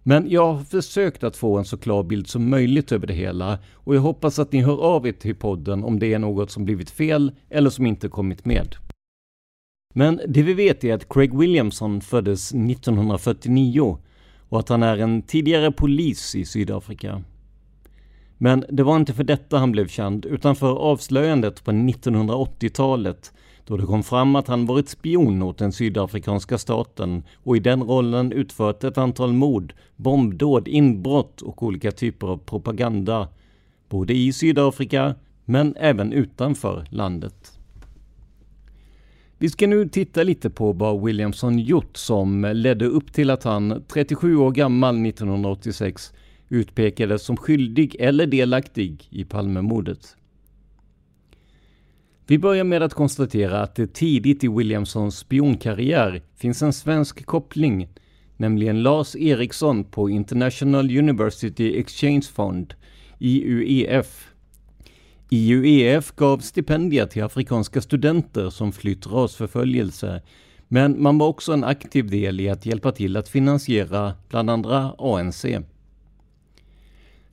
Men 0.03 0.31
jag 0.31 0.53
har 0.53 0.65
försökt 0.65 1.25
att 1.25 1.37
få 1.37 1.59
en 1.59 1.65
så 1.65 1.77
klar 1.77 2.03
bild 2.03 2.27
som 2.27 2.51
möjligt 2.51 2.93
över 2.93 3.07
det 3.07 3.15
hela 3.15 3.59
och 3.75 3.97
jag 3.97 4.01
hoppas 4.01 4.39
att 4.39 4.53
ni 4.53 4.63
hör 4.63 4.83
av 4.83 5.07
er 5.07 5.13
till 5.13 5.35
podden 5.35 5.85
om 5.85 5.99
det 5.99 6.13
är 6.13 6.19
något 6.19 6.51
som 6.51 6.65
blivit 6.65 6.91
fel 6.91 7.33
eller 7.49 7.71
som 7.71 7.87
inte 7.87 8.09
kommit 8.09 8.45
med. 8.45 8.77
Men 9.95 10.21
det 10.29 10.43
vi 10.43 10.55
vet 10.55 10.85
är 10.85 10.95
att 10.95 11.09
Craig 11.09 11.39
Williamson 11.39 12.01
föddes 12.01 12.55
1949 12.55 13.99
och 14.49 14.59
att 14.59 14.69
han 14.69 14.83
är 14.83 14.99
en 14.99 15.23
tidigare 15.23 15.73
polis 15.73 16.35
i 16.35 16.45
Sydafrika. 16.45 17.23
Men 18.39 18.65
det 18.69 18.83
var 18.83 18.97
inte 18.97 19.13
för 19.13 19.25
detta 19.25 19.59
han 19.59 19.73
blev 19.73 19.89
känd, 19.89 20.27
utan 20.27 20.57
för 20.57 20.73
avslöjandet 20.73 21.65
på 21.65 21.71
1980-talet 21.71 23.33
då 23.71 23.77
det 23.77 23.87
kom 23.87 24.03
fram 24.03 24.37
att 24.37 24.49
han 24.49 24.67
varit 24.67 24.89
spion 24.89 25.43
åt 25.43 25.59
den 25.59 25.73
sydafrikanska 25.73 26.59
staten 26.59 27.23
och 27.35 27.57
i 27.57 27.61
den 27.61 27.83
rollen 27.83 28.33
utfört 28.33 28.85
ett 28.85 28.99
antal 28.99 29.33
mord, 29.33 29.75
bombdåd, 29.97 30.69
inbrott 30.69 31.43
och 31.43 31.63
olika 31.63 31.91
typer 31.91 32.27
av 32.27 32.37
propaganda. 32.37 33.29
Både 33.89 34.15
i 34.15 34.33
Sydafrika, 34.33 35.15
men 35.45 35.77
även 35.77 36.13
utanför 36.13 36.87
landet. 36.91 37.59
Vi 39.39 39.49
ska 39.49 39.67
nu 39.67 39.89
titta 39.89 40.23
lite 40.23 40.51
på 40.51 40.73
vad 40.73 41.05
Williamson 41.05 41.59
gjort 41.59 41.97
som 41.97 42.51
ledde 42.55 42.87
upp 42.87 43.13
till 43.13 43.31
att 43.31 43.45
han, 43.45 43.85
37 43.89 44.37
år 44.37 44.51
gammal 44.51 45.07
1986, 45.07 46.13
utpekades 46.49 47.23
som 47.23 47.37
skyldig 47.37 47.97
eller 47.99 48.27
delaktig 48.27 49.09
i 49.11 49.25
Palmemordet. 49.25 50.17
Vi 52.31 52.39
börjar 52.39 52.65
med 52.65 52.83
att 52.83 52.95
konstatera 52.95 53.61
att 53.61 53.75
det 53.75 53.95
tidigt 53.95 54.45
i 54.45 54.49
Williamsons 54.49 55.19
spionkarriär 55.19 56.23
finns 56.37 56.63
en 56.63 56.73
svensk 56.73 57.27
koppling, 57.27 57.89
nämligen 58.37 58.83
Lars 58.83 59.17
Eriksson 59.17 59.85
på 59.85 60.11
International 60.11 60.99
University 60.99 61.79
Exchange 61.79 62.23
Fund, 62.23 62.75
IUEF, 63.19 64.31
IUEF 65.31 66.13
gav 66.13 66.39
stipendier 66.39 67.07
till 67.07 67.23
afrikanska 67.23 67.81
studenter 67.81 68.51
som 68.51 68.73
flytt 68.73 69.07
rasförföljelse, 69.07 70.23
men 70.69 71.03
man 71.03 71.19
var 71.19 71.29
också 71.29 71.53
en 71.53 71.65
aktiv 71.65 72.11
del 72.11 72.41
i 72.41 72.49
att 72.49 72.67
hjälpa 72.67 72.93
till 72.93 73.17
att 73.17 73.29
finansiera 73.29 74.15
bland 74.29 74.51
andra 74.51 74.95
ANC. 74.99 75.47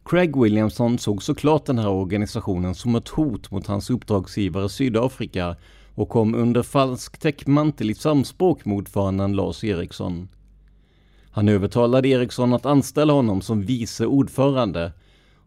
Craig 0.10 0.42
Williamson 0.42 0.98
såg 0.98 1.24
såklart 1.24 1.66
den 1.66 1.80
här 1.80 1.90
organisationen 1.90 2.76
som 2.76 2.96
ett 2.96 3.08
hot 3.08 3.52
mot 3.52 3.68
hans 3.68 3.90
uppdragsgivare 3.90 4.70
Sydafrika 4.70 5.56
och 5.96 6.10
kom 6.10 6.36
under 6.36 6.64
falsk 6.64 7.18
täckmantel 7.18 7.90
i 7.90 7.96
samspråk 7.96 8.66
med 8.66 8.78
ordföranden 8.78 9.36
Lars 9.36 9.64
Eriksson. 9.64 10.30
Han 11.32 11.50
övertalade 11.50 12.08
Eriksson 12.08 12.54
att 12.54 12.66
anställa 12.66 13.14
honom 13.14 13.42
som 13.42 13.62
vice 13.62 14.06
ordförande 14.06 14.92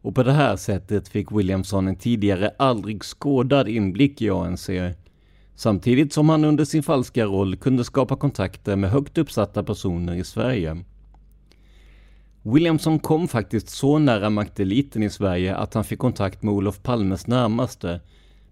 och 0.03 0.15
på 0.15 0.23
det 0.23 0.33
här 0.33 0.57
sättet 0.57 1.09
fick 1.09 1.33
Williamson 1.33 1.89
en 1.89 1.97
tidigare 1.97 2.51
aldrig 2.59 3.03
skådad 3.03 3.69
inblick 3.69 4.23
i 4.23 4.31
ANC 4.31 4.71
samtidigt 5.55 6.13
som 6.13 6.29
han 6.29 6.45
under 6.45 6.65
sin 6.65 6.83
falska 6.83 7.25
roll 7.25 7.57
kunde 7.57 7.85
skapa 7.85 8.17
kontakter 8.17 8.77
med 8.77 8.91
högt 8.91 9.19
uppsatta 9.19 9.63
personer 9.63 10.15
i 10.15 10.25
Sverige. 10.25 10.85
Williamson 12.43 12.99
kom 12.99 13.29
faktiskt 13.29 13.69
så 13.69 13.99
nära 13.99 14.31
makteliten 14.31 15.03
i 15.03 15.11
Sverige 15.11 15.57
att 15.57 15.75
han 15.75 15.85
fick 15.85 15.99
kontakt 15.99 16.43
med 16.43 16.55
Olof 16.55 16.83
Palmes 16.83 17.27
närmaste, 17.27 18.01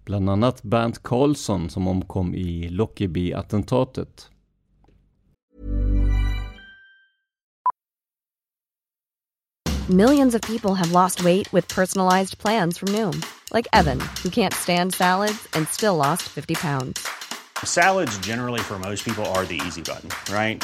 bland 0.05 0.29
annat 0.29 0.63
Bernt 0.63 1.03
Karlsson 1.03 1.69
som 1.69 1.87
omkom 1.87 2.35
i 2.35 2.69
Lockerbie-attentatet. 2.69 4.29
Millions 9.89 10.35
of 10.35 10.41
people 10.41 10.75
have 10.75 10.91
lost 10.91 11.23
weight 11.23 11.53
with 11.53 11.75
personalized 11.75 12.37
plans 12.37 12.77
from 12.77 12.89
Noom. 12.89 13.21
Like 13.53 13.67
Evan, 13.73 13.99
who 14.23 14.29
can't 14.29 14.53
stand 14.53 14.93
salads 14.93 15.47
and 15.53 15.67
still 15.67 15.95
lost 15.95 16.21
50 16.21 16.55
pounds. 16.55 17.07
Salads 17.63 18.19
generally 18.19 18.59
for 18.59 18.79
most 18.79 19.05
people 19.05 19.25
are 19.25 19.45
the 19.45 19.59
easy 19.67 19.81
button, 19.81 20.09
right? 20.31 20.63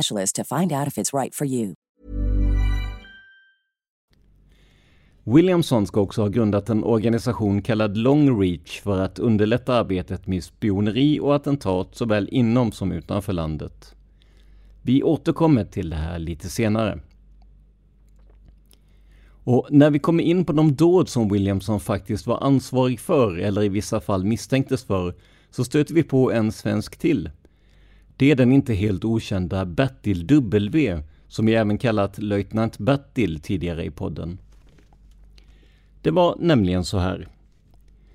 to 0.33 0.43
find 0.43 0.71
out 0.71 0.87
if 0.87 0.97
it's 0.97 1.13
right 1.13 1.35
for 1.35 1.47
you. 1.47 1.73
Williamson 5.23 5.87
ska 5.87 6.01
också 6.01 6.21
ha 6.21 6.27
grundat 6.27 6.69
en 6.69 6.83
organisation 6.83 7.61
kallad 7.61 7.97
Long 7.97 8.41
Reach 8.41 8.81
för 8.81 8.99
att 8.99 9.19
underlätta 9.19 9.73
arbetet 9.73 10.27
med 10.27 10.43
spioneri 10.43 11.19
och 11.19 11.35
attentat 11.35 11.95
såväl 11.95 12.29
inom 12.31 12.71
som 12.71 12.91
utanför 12.91 13.33
landet. 13.33 13.95
Vi 14.81 15.03
återkommer 15.03 15.65
till 15.65 15.89
det 15.89 15.95
här 15.95 16.19
lite 16.19 16.49
senare. 16.49 16.99
Och 19.43 19.67
när 19.69 19.89
vi 19.89 19.99
kommer 19.99 20.23
in 20.23 20.45
på 20.45 20.53
de 20.53 20.75
dåd 20.75 21.09
som 21.09 21.29
Williamson 21.29 21.79
faktiskt 21.79 22.27
var 22.27 22.43
ansvarig 22.43 22.99
för, 22.99 23.37
eller 23.37 23.63
i 23.63 23.69
vissa 23.69 24.01
fall 24.01 24.23
misstänktes 24.23 24.83
för, 24.83 25.15
så 25.49 25.63
stöter 25.63 25.93
vi 25.93 26.03
på 26.03 26.31
en 26.31 26.51
svensk 26.51 26.97
till. 26.97 27.29
Det 28.17 28.31
är 28.31 28.35
den 28.35 28.51
inte 28.51 28.73
helt 28.73 29.05
okända 29.05 29.65
Bertil 29.65 30.27
W, 30.27 31.03
som 31.27 31.45
vi 31.45 31.55
även 31.55 31.77
kallat 31.77 32.17
löjtnant 32.17 32.77
Bertil 32.77 33.39
tidigare 33.39 33.85
i 33.85 33.91
podden. 33.91 34.37
Det 36.01 36.11
var 36.11 36.35
nämligen 36.39 36.85
så 36.85 36.97
här. 36.97 37.27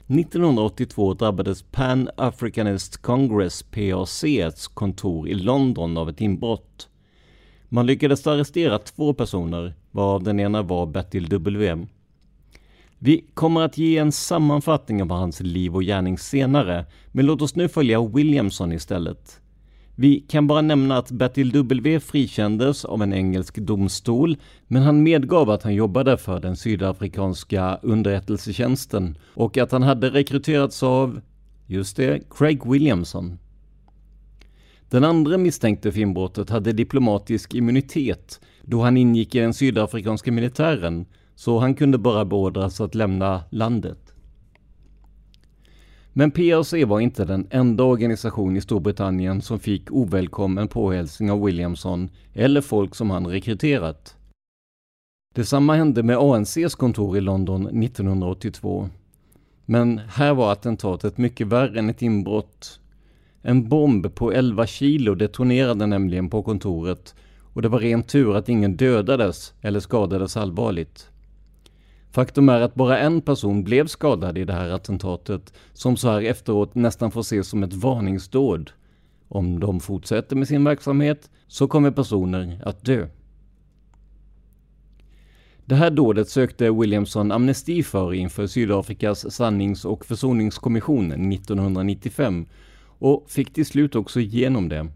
1982 0.08 1.14
drabbades 1.14 1.62
Pan 1.62 2.08
Africanist 2.16 2.96
Congress 3.02 3.62
PACs 3.62 4.68
kontor 4.68 5.28
i 5.28 5.34
London 5.34 5.96
av 5.96 6.08
ett 6.08 6.20
inbrott. 6.20 6.88
Man 7.68 7.86
lyckades 7.86 8.26
arrestera 8.26 8.78
två 8.78 9.14
personer, 9.14 9.74
varav 9.90 10.22
den 10.22 10.40
ena 10.40 10.62
var 10.62 10.86
Bertil 10.86 11.28
W. 11.28 11.86
Vi 12.98 13.24
kommer 13.34 13.60
att 13.60 13.78
ge 13.78 13.98
en 13.98 14.12
sammanfattning 14.12 15.02
av 15.02 15.10
hans 15.10 15.40
liv 15.40 15.74
och 15.74 15.82
gärning 15.82 16.18
senare, 16.18 16.86
men 17.12 17.26
låt 17.26 17.42
oss 17.42 17.56
nu 17.56 17.68
följa 17.68 18.02
Williamson 18.02 18.72
istället. 18.72 19.40
Vi 19.98 20.20
kan 20.20 20.46
bara 20.46 20.62
nämna 20.62 20.98
att 20.98 21.10
Bertil 21.10 21.52
W 21.52 22.00
frikändes 22.00 22.84
av 22.84 23.02
en 23.02 23.12
engelsk 23.12 23.56
domstol, 23.56 24.36
men 24.66 24.82
han 24.82 25.02
medgav 25.02 25.50
att 25.50 25.62
han 25.62 25.74
jobbade 25.74 26.16
för 26.16 26.40
den 26.40 26.56
sydafrikanska 26.56 27.78
underrättelsetjänsten 27.82 29.18
och 29.34 29.58
att 29.58 29.72
han 29.72 29.82
hade 29.82 30.10
rekryterats 30.10 30.82
av, 30.82 31.20
just 31.66 31.96
det, 31.96 32.22
Craig 32.30 32.70
Williamson. 32.70 33.38
Den 34.90 35.04
andra 35.04 35.38
misstänkte 35.38 35.92
för 35.92 36.00
inbrottet 36.00 36.50
hade 36.50 36.72
diplomatisk 36.72 37.54
immunitet 37.54 38.40
då 38.62 38.82
han 38.82 38.96
ingick 38.96 39.34
i 39.34 39.38
den 39.38 39.54
sydafrikanska 39.54 40.32
militären, 40.32 41.06
så 41.34 41.58
han 41.58 41.74
kunde 41.74 41.98
bara 41.98 42.24
beordras 42.24 42.80
att 42.80 42.94
lämna 42.94 43.44
landet. 43.50 44.05
Men 46.18 46.30
PRC 46.30 46.84
var 46.84 47.00
inte 47.00 47.24
den 47.24 47.46
enda 47.50 47.84
organisation 47.84 48.56
i 48.56 48.60
Storbritannien 48.60 49.42
som 49.42 49.58
fick 49.58 49.92
ovälkommen 49.92 50.68
påhälsning 50.68 51.30
av 51.30 51.44
Williamson 51.44 52.10
eller 52.34 52.60
folk 52.60 52.94
som 52.94 53.10
han 53.10 53.26
rekryterat. 53.26 54.16
Detsamma 55.34 55.74
hände 55.74 56.02
med 56.02 56.16
ANCs 56.16 56.74
kontor 56.74 57.16
i 57.16 57.20
London 57.20 57.82
1982. 57.82 58.88
Men 59.64 59.98
här 59.98 60.34
var 60.34 60.52
attentatet 60.52 61.18
mycket 61.18 61.46
värre 61.46 61.78
än 61.78 61.90
ett 61.90 62.02
inbrott. 62.02 62.80
En 63.42 63.68
bomb 63.68 64.14
på 64.14 64.32
11 64.32 64.66
kilo 64.66 65.14
detonerade 65.14 65.86
nämligen 65.86 66.30
på 66.30 66.42
kontoret 66.42 67.14
och 67.54 67.62
det 67.62 67.68
var 67.68 67.78
ren 67.78 68.02
tur 68.02 68.36
att 68.36 68.48
ingen 68.48 68.76
dödades 68.76 69.54
eller 69.60 69.80
skadades 69.80 70.36
allvarligt. 70.36 71.10
Faktum 72.16 72.48
är 72.48 72.60
att 72.60 72.74
bara 72.74 72.98
en 72.98 73.20
person 73.20 73.64
blev 73.64 73.86
skadad 73.86 74.38
i 74.38 74.44
det 74.44 74.52
här 74.52 74.68
attentatet, 74.68 75.52
som 75.72 75.96
så 75.96 76.08
här 76.10 76.22
efteråt 76.22 76.74
nästan 76.74 77.10
får 77.10 77.20
ses 77.20 77.48
som 77.48 77.62
ett 77.62 77.74
varningsdåd. 77.74 78.70
Om 79.28 79.60
de 79.60 79.80
fortsätter 79.80 80.36
med 80.36 80.48
sin 80.48 80.64
verksamhet 80.64 81.30
så 81.46 81.68
kommer 81.68 81.90
personer 81.90 82.60
att 82.64 82.84
dö. 82.84 83.08
Det 85.64 85.74
här 85.74 85.90
dådet 85.90 86.28
sökte 86.28 86.70
Williamson 86.70 87.32
amnesti 87.32 87.82
för 87.82 88.14
inför 88.14 88.46
Sydafrikas 88.46 89.34
sannings 89.34 89.84
och 89.84 90.06
försoningskommission 90.06 91.32
1995 91.32 92.46
och 92.98 93.30
fick 93.30 93.52
till 93.52 93.66
slut 93.66 93.94
också 93.94 94.20
igenom 94.20 94.68
det. 94.68 94.88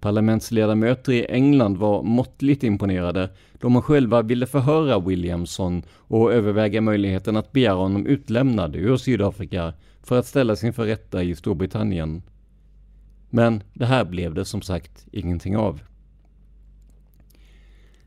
Parlamentsledamöter 0.00 1.12
i 1.12 1.24
England 1.24 1.76
var 1.76 2.02
måttligt 2.02 2.62
imponerade 2.62 3.30
då 3.60 3.68
man 3.68 3.82
själva 3.82 4.22
ville 4.22 4.46
förhöra 4.46 4.98
Williamson 4.98 5.82
och 5.90 6.32
överväga 6.32 6.80
möjligheten 6.80 7.36
att 7.36 7.52
begära 7.52 7.74
honom 7.74 8.06
utlämnad 8.06 8.76
ur 8.76 8.96
Sydafrika 8.96 9.72
för 10.02 10.18
att 10.18 10.26
ställas 10.26 10.64
inför 10.64 10.84
rätta 10.84 11.22
i 11.22 11.34
Storbritannien. 11.34 12.22
Men 13.30 13.62
det 13.74 13.86
här 13.86 14.04
blev 14.04 14.34
det 14.34 14.44
som 14.44 14.62
sagt 14.62 15.06
ingenting 15.12 15.56
av. 15.56 15.80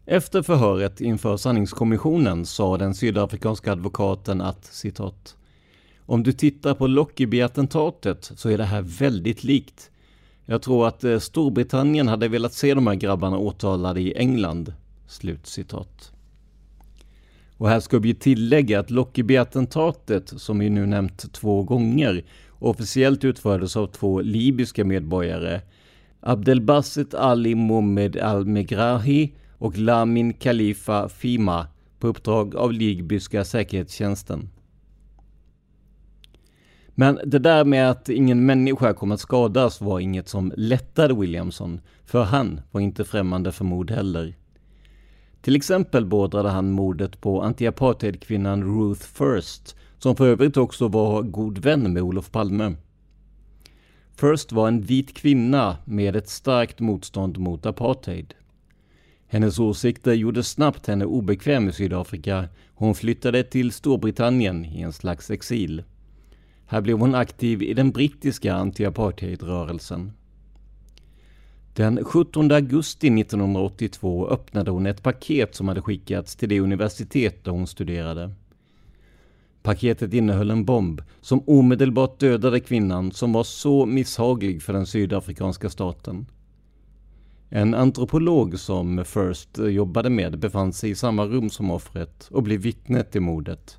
Efter 0.06 0.42
förhöret 0.42 1.02
inför 1.02 1.38
sanningskommissionen 1.38 2.46
sa 2.46 2.78
den 2.78 2.96
sydafrikanska 2.96 3.72
advokaten 3.72 4.42
att 4.42 4.66
citat 4.66 5.36
om 6.10 6.24
du 6.24 6.32
tittar 6.32 6.74
på 6.74 6.88
Lockerbie-attentatet 6.88 8.32
så 8.36 8.50
är 8.50 8.58
det 8.58 8.64
här 8.64 8.82
väldigt 8.82 9.44
likt. 9.44 9.92
Jag 10.52 10.62
tror 10.62 10.88
att 10.88 11.04
eh, 11.04 11.20
Storbritannien 11.20 12.08
hade 12.08 12.28
velat 12.28 12.54
se 12.54 12.74
de 12.74 12.88
här 12.88 12.96
grabbarna 12.96 13.38
åtalade 13.38 14.02
i 14.02 14.14
England. 14.18 14.74
Slut 15.08 15.48
citat. 15.48 16.12
Och 17.58 17.70
här 17.70 17.80
ska 17.80 18.00
vi 18.00 18.14
tillägga 18.14 18.80
att 18.80 18.90
Lockerbie-attentatet, 18.90 20.34
som 20.42 20.60
vi 20.60 20.70
nu 20.70 20.86
nämnt 20.86 21.34
två 21.34 21.64
gånger, 21.64 22.26
officiellt 22.60 23.24
utfördes 23.24 23.78
av 23.78 23.88
två 23.88 24.22
libyska 24.22 24.86
medborgare, 24.86 25.62
Abdelbasset 26.20 27.14
Ali 27.14 27.56
Mohamed 27.56 28.18
al-Megrahi 28.18 29.34
och 29.58 29.78
Lamin 29.78 30.34
Khalifa 30.34 31.10
Fima, 31.10 31.68
på 32.00 32.08
uppdrag 32.08 32.56
av 32.56 32.74
libyska 32.74 33.46
säkerhetstjänsten. 33.46 34.50
Men 37.00 37.20
det 37.26 37.40
där 37.40 37.66
med 37.66 37.90
att 37.90 38.10
ingen 38.10 38.46
människa 38.46 38.94
kom 38.94 39.12
att 39.12 39.20
skadas 39.20 39.82
var 39.82 40.00
inget 40.00 40.30
som 40.30 40.54
lättade 40.58 41.14
Williamson, 41.14 41.82
för 42.06 42.24
han 42.24 42.62
var 42.72 42.82
inte 42.82 43.06
främmande 43.06 43.52
för 43.52 43.66
mord 43.66 43.92
heller. 43.92 44.36
Till 45.42 45.56
exempel 45.56 46.06
beordrade 46.06 46.50
han 46.50 46.72
mordet 46.72 47.22
på 47.22 47.42
antiapartheidkvinnan 47.42 48.64
Ruth 48.64 49.02
First, 49.02 49.76
som 49.98 50.16
för 50.16 50.28
övrigt 50.28 50.58
också 50.58 50.88
var 50.88 51.22
god 51.22 51.58
vän 51.58 51.94
med 51.94 52.04
Olof 52.04 52.32
Palme. 52.32 52.76
First 54.16 54.52
var 54.52 54.68
en 54.68 54.82
vit 54.82 55.14
kvinna 55.14 55.78
med 55.86 56.16
ett 56.16 56.30
starkt 56.30 56.80
motstånd 56.80 57.38
mot 57.38 57.66
apartheid. 57.66 58.34
Hennes 59.28 59.60
åsikter 59.60 60.14
gjorde 60.14 60.44
snabbt 60.44 60.88
henne 60.88 61.06
obekväm 61.06 61.70
i 61.70 61.72
Sydafrika. 61.72 62.48
Hon 62.74 62.96
flyttade 62.96 63.44
till 63.44 63.72
Storbritannien 63.72 64.66
i 64.66 64.82
en 64.82 64.94
slags 64.94 65.30
exil. 65.30 65.84
Här 66.72 66.82
blev 66.82 66.98
hon 66.98 67.16
aktiv 67.16 67.62
i 67.62 67.74
den 67.74 67.92
brittiska 67.92 68.54
anti-apartheidrörelsen. 68.54 70.12
Den 71.74 72.06
17 72.06 72.52
augusti 72.52 73.08
1982 73.08 74.28
öppnade 74.28 74.72
hon 74.72 74.86
ett 74.86 75.04
paket 75.04 75.56
som 75.56 75.68
hade 75.68 75.82
skickats 75.82 76.36
till 76.36 76.50
det 76.50 76.60
universitet 76.60 77.44
där 77.44 77.52
hon 77.52 77.68
studerade. 77.68 78.32
Paketet 79.62 80.14
innehöll 80.14 80.52
en 80.52 80.66
bomb 80.66 81.02
som 81.22 81.44
omedelbart 81.46 82.20
dödade 82.20 82.60
kvinnan 82.60 83.12
som 83.12 83.34
var 83.34 83.44
så 83.44 83.86
misshaglig 83.86 84.62
för 84.62 84.74
den 84.74 84.86
sydafrikanska 84.86 85.70
staten. 85.70 86.26
En 87.50 87.74
antropolog 87.74 88.60
som 88.60 89.06
First 89.06 89.58
jobbade 89.58 90.10
med 90.10 90.40
befann 90.40 90.74
sig 90.74 90.90
i 90.90 90.96
samma 90.96 91.26
rum 91.26 91.50
som 91.50 91.72
offret 91.72 92.28
och 92.32 92.44
blev 92.44 92.62
vittne 92.62 93.04
till 93.04 93.22
mordet. 93.22 93.78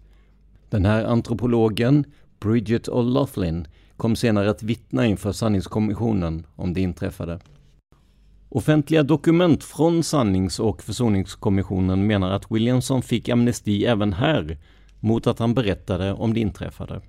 Den 0.70 0.84
här 0.84 1.04
antropologen 1.04 2.04
Bridget 2.40 2.88
O'Loughlin 2.88 3.66
kom 3.96 4.16
senare 4.16 4.50
att 4.50 4.62
vittna 4.62 5.06
inför 5.06 5.32
sanningskommissionen 5.32 6.46
om 6.56 6.72
det 6.72 6.80
inträffade. 6.80 7.40
Offentliga 8.48 9.02
dokument 9.02 9.64
från 9.64 10.02
sannings 10.02 10.60
och 10.60 10.82
försoningskommissionen 10.82 12.06
menar 12.06 12.30
att 12.30 12.50
Williamson 12.50 13.02
fick 13.02 13.28
amnesti 13.28 13.84
även 13.84 14.12
här 14.12 14.58
mot 15.00 15.26
att 15.26 15.38
han 15.38 15.54
berättade 15.54 16.12
om 16.12 16.34
det 16.34 16.40
inträffade. 16.40 17.00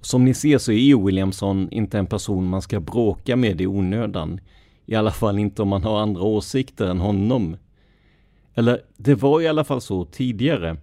Som 0.00 0.24
ni 0.24 0.34
ser 0.34 0.58
så 0.58 0.72
är 0.72 0.76
ju 0.76 1.04
Williamson 1.04 1.68
inte 1.70 1.98
en 1.98 2.06
person 2.06 2.46
man 2.46 2.62
ska 2.62 2.80
bråka 2.80 3.36
med 3.36 3.60
i 3.60 3.66
onödan. 3.66 4.40
I 4.86 4.94
alla 4.94 5.10
fall 5.10 5.38
inte 5.38 5.62
om 5.62 5.68
man 5.68 5.84
har 5.84 6.00
andra 6.00 6.22
åsikter 6.22 6.86
än 6.86 7.00
honom. 7.00 7.56
Eller, 8.54 8.80
det 8.96 9.14
var 9.14 9.40
i 9.40 9.48
alla 9.48 9.64
fall 9.64 9.80
så 9.80 10.04
tidigare. 10.04 10.76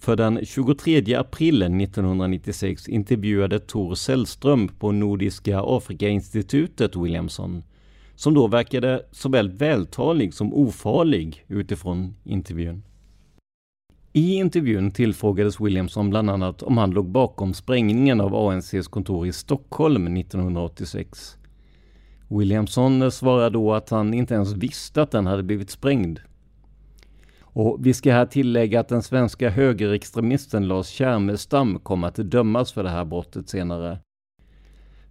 För 0.00 0.16
den 0.16 0.40
23 0.44 1.14
april 1.14 1.62
1996 1.62 2.88
intervjuade 2.88 3.58
Tor 3.58 3.94
Sällström 3.94 4.68
på 4.68 4.92
Nordiska 4.92 5.60
Afrikainstitutet 5.64 6.96
Williamson, 6.96 7.62
som 8.14 8.34
då 8.34 8.46
verkade 8.46 9.02
såväl 9.10 9.50
vältalig 9.50 10.34
som 10.34 10.54
ofarlig 10.54 11.44
utifrån 11.48 12.14
intervjun. 12.24 12.82
I 14.12 14.34
intervjun 14.34 14.90
tillfrågades 14.90 15.60
Williamson 15.60 16.10
bland 16.10 16.30
annat 16.30 16.62
om 16.62 16.78
han 16.78 16.90
låg 16.90 17.10
bakom 17.10 17.54
sprängningen 17.54 18.20
av 18.20 18.34
ANCs 18.34 18.88
kontor 18.88 19.26
i 19.26 19.32
Stockholm 19.32 20.16
1986. 20.16 21.36
Williamson 22.28 23.10
svarade 23.10 23.50
då 23.50 23.74
att 23.74 23.90
han 23.90 24.14
inte 24.14 24.34
ens 24.34 24.52
visste 24.52 25.02
att 25.02 25.10
den 25.10 25.26
hade 25.26 25.42
blivit 25.42 25.70
sprängd 25.70 26.20
och 27.52 27.86
vi 27.86 27.94
ska 27.94 28.12
här 28.12 28.26
tillägga 28.26 28.80
att 28.80 28.88
den 28.88 29.02
svenska 29.02 29.50
högerextremisten 29.50 30.68
Lars 30.68 30.86
Kärmestam 30.86 31.78
kommer 31.78 32.08
att 32.08 32.14
dömas 32.14 32.72
för 32.72 32.82
det 32.82 32.90
här 32.90 33.04
brottet 33.04 33.48
senare. 33.48 33.98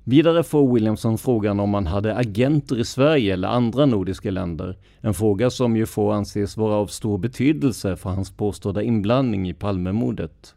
Vidare 0.04 0.43
får 0.43 0.73
Williamson 0.73 1.17
frågan 1.17 1.60
om 1.60 1.73
han 1.73 1.88
hade 1.88 2.15
agenter 2.15 2.80
i 2.80 2.86
Sverige 2.86 3.34
eller 3.34 3.47
andra 3.47 3.86
nordiska 3.86 4.32
länder. 4.32 4.78
En 4.99 5.13
fråga 5.13 5.49
som 5.49 5.78
ju 5.78 5.86
får 5.86 6.13
anses 6.13 6.58
vara 6.58 6.75
av 6.75 6.88
stor 6.88 7.17
betydelse 7.17 7.95
för 7.95 8.10
hans 8.10 8.32
påstådda 8.32 8.84
inblandning 8.84 9.49
i 9.49 9.54
Palmemordet. 9.54 10.56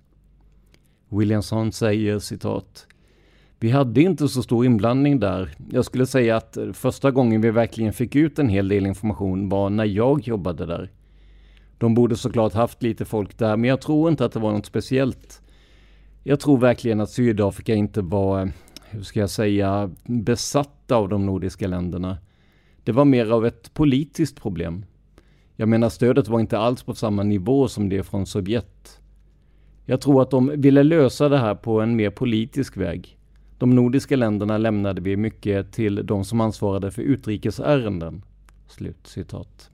Williamson 1.09 1.73
säger 1.73 2.18
citat 2.18 2.87
vi 3.62 3.71
hade 3.71 4.03
inte 4.03 4.29
så 4.29 4.42
stor 4.42 4.66
inblandning 4.66 5.21
där. 5.21 5.51
Jag 5.71 5.85
skulle 5.85 6.07
säga 6.07 6.37
att 6.37 6.57
första 6.73 7.11
gången 7.11 7.40
vi 7.40 7.51
verkligen 7.51 7.92
fick 7.92 8.16
ut 8.16 8.38
en 8.38 8.49
hel 8.49 8.68
del 8.68 8.87
information 8.87 9.49
var 9.49 9.71
när 9.71 9.85
jag 9.85 10.29
jobbade 10.29 10.66
där. 10.66 10.90
De 11.83 11.95
borde 11.95 12.16
såklart 12.16 12.53
haft 12.53 12.83
lite 12.83 13.05
folk 13.05 13.38
där, 13.38 13.57
men 13.57 13.71
jag 13.71 13.81
tror 13.81 14.11
inte 14.11 14.25
att 14.25 14.33
det 14.33 14.38
var 14.38 14.53
något 14.53 14.66
speciellt. 14.66 15.42
Jag 16.23 16.40
tror 16.40 16.59
verkligen 16.59 17.01
att 17.01 17.11
Sydafrika 17.11 17.75
inte 17.75 18.01
var, 18.01 18.51
hur 18.90 19.03
ska 19.03 19.21
jag 19.21 19.31
säga, 19.31 19.90
besatta 20.05 20.97
av 20.97 21.09
de 21.09 21.27
nordiska 21.27 21.66
länderna. 21.66 22.18
Det 22.85 22.92
var 22.92 23.05
mer 23.05 23.31
av 23.33 23.47
ett 23.47 23.75
politiskt 23.75 24.42
problem. 24.42 24.85
Jag 25.57 25.68
menar 25.68 25.88
stödet 25.88 26.29
var 26.29 26.40
inte 26.40 26.59
alls 26.59 26.83
på 26.83 26.95
samma 26.95 27.23
nivå 27.23 27.68
som 27.68 27.88
det 27.88 28.03
från 28.03 28.27
Sovjet. 28.27 29.01
Jag 29.85 30.01
tror 30.01 30.23
att 30.23 30.31
de 30.31 30.53
ville 30.57 30.83
lösa 30.83 31.29
det 31.29 31.38
här 31.38 31.55
på 31.55 31.81
en 31.81 31.97
mer 31.97 32.11
politisk 32.11 32.77
väg. 32.77 33.18
De 33.59 33.75
nordiska 33.75 34.16
länderna 34.16 34.59
lämnade 34.59 35.01
vi 35.01 35.16
mycket 35.16 35.73
till 35.73 36.07
de 36.07 36.25
som 36.25 36.40
ansvarade 36.40 36.90
för 36.90 37.03
utrikesärenden. 37.03 38.23
Slut 38.68 39.07
citat. 39.07 39.71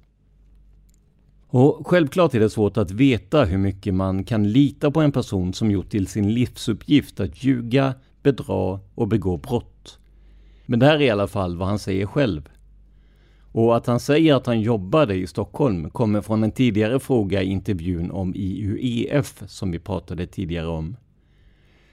Och 1.51 1.87
självklart 1.87 2.35
är 2.35 2.41
det 2.41 2.51
svårt 2.51 2.77
att 2.77 2.91
veta 2.91 3.45
hur 3.45 3.59
mycket 3.59 3.95
man 3.95 4.25
kan 4.25 4.53
lita 4.53 4.91
på 4.91 5.01
en 5.01 5.13
person 5.13 5.53
som 5.55 5.71
gjort 5.71 5.91
till 5.91 6.07
sin 6.07 6.35
livsuppgift 6.35 7.21
att 7.21 7.45
ljuga, 7.45 7.95
bedra 8.23 8.81
och 8.95 9.09
begå 9.09 9.37
brott. 9.37 9.99
Men 10.67 10.79
det 10.79 10.87
här 10.87 10.97
är 10.97 11.01
i 11.01 11.11
alla 11.11 11.27
fall 11.27 11.57
vad 11.57 11.69
han 11.69 11.79
säger 11.79 12.07
själv. 12.07 12.49
Och 13.53 13.77
att 13.77 13.87
han 13.87 14.01
säger 14.01 14.35
att 14.35 14.47
han 14.47 14.61
jobbade 14.61 15.15
i 15.15 15.27
Stockholm 15.27 15.91
kommer 15.91 16.21
från 16.21 16.45
en 16.45 16.53
tidigare 16.53 17.01
fråga 17.01 17.43
i 17.43 17.47
intervjun 17.47 18.11
om 18.11 18.35
IUEF 18.35 19.43
som 19.47 19.71
vi 19.71 19.79
pratade 19.79 20.27
tidigare 20.27 20.67
om. 20.67 20.97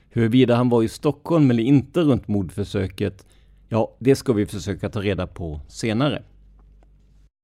Huruvida 0.10 0.56
han 0.56 0.70
var 0.70 0.84
i 0.84 0.88
Stockholm 0.88 1.52
eller 1.52 1.64
inte 1.64 2.02
runt 2.02 2.28
mordförsöket, 2.28 3.26
ja, 3.70 3.96
det 4.00 4.16
ska 4.16 4.34
vi 4.34 4.46
försöka 4.46 4.90
ta 4.90 5.02
reda 5.02 5.28
på 5.28 5.62
senare. 5.68 6.24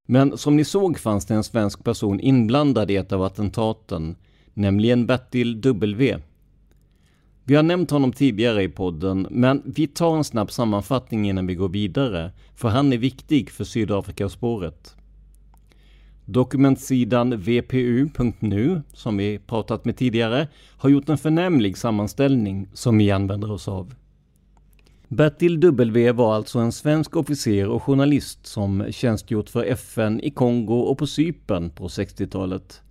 Men 0.08 0.38
som 0.38 0.56
ni 0.56 0.64
såg 0.64 1.00
fanns 1.00 1.26
det 1.26 1.34
en 1.34 1.44
svensk 1.44 1.84
person 1.84 2.20
inblandad 2.20 2.92
i 2.92 2.96
ett 2.96 3.12
av 3.12 3.24
attentaten, 3.24 4.16
nämligen 4.54 5.06
Bertil 5.06 5.62
W. 5.62 6.20
Vi 7.44 7.56
har 7.56 7.64
nämnt 7.64 7.92
honom 7.92 8.12
tidigare 8.14 8.64
i 8.64 8.70
podden, 8.70 9.28
men 9.30 9.62
vi 9.66 9.88
tar 9.88 10.18
en 10.18 10.24
snabb 10.24 10.52
sammanfattning 10.52 11.30
innan 11.30 11.48
vi 11.48 11.56
går 11.56 11.70
vidare, 11.70 12.32
för 12.56 12.70
han 12.70 12.94
är 12.94 12.98
viktig 12.98 13.50
för 13.50 13.64
Sydafrikaspåret. 13.64 14.96
Dokumentsidan 16.26 17.38
vpu.nu, 17.38 18.82
som 18.94 19.18
vi 19.18 19.40
pratat 19.40 19.86
med 19.86 19.98
tidigare, 19.98 20.48
har 20.78 20.90
gjort 20.90 21.10
en 21.10 21.18
förnämlig 21.18 21.78
sammanställning 21.78 22.68
som 22.74 22.98
vi 22.98 23.12
använder 23.12 23.52
oss 23.52 23.68
av. 23.68 23.94
Bertil 25.13 25.60
W 25.60 26.12
var 26.12 26.36
alltså 26.36 26.60
en 26.60 26.71
svensk 26.71 27.15
officer 27.15 27.67
och 27.67 27.84
journalist 27.84 28.45
som 28.45 28.86
tjänstgjort 28.91 29.50
för 29.50 29.63
FN 29.63 30.21
i 30.21 30.32
Kongo 30.32 30.80
och 30.80 30.97
på 30.97 31.08
Cypern 31.08 31.69
på 31.69 31.88
60-talet. 31.88 32.82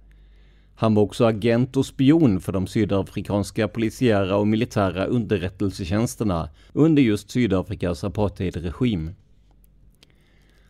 Han 0.75 0.95
var 0.95 1.03
också 1.03 1.25
agent 1.25 1.77
och 1.77 1.87
spion 1.87 2.41
för 2.41 2.53
de 2.53 2.67
sydafrikanska 2.67 3.69
polisiära 3.69 4.37
och 4.37 4.47
militära 4.47 5.05
underrättelsetjänsterna 5.05 6.49
under 6.73 7.03
just 7.03 7.31
Sydafrikas 7.31 8.05
apartheidregim. 8.05 9.11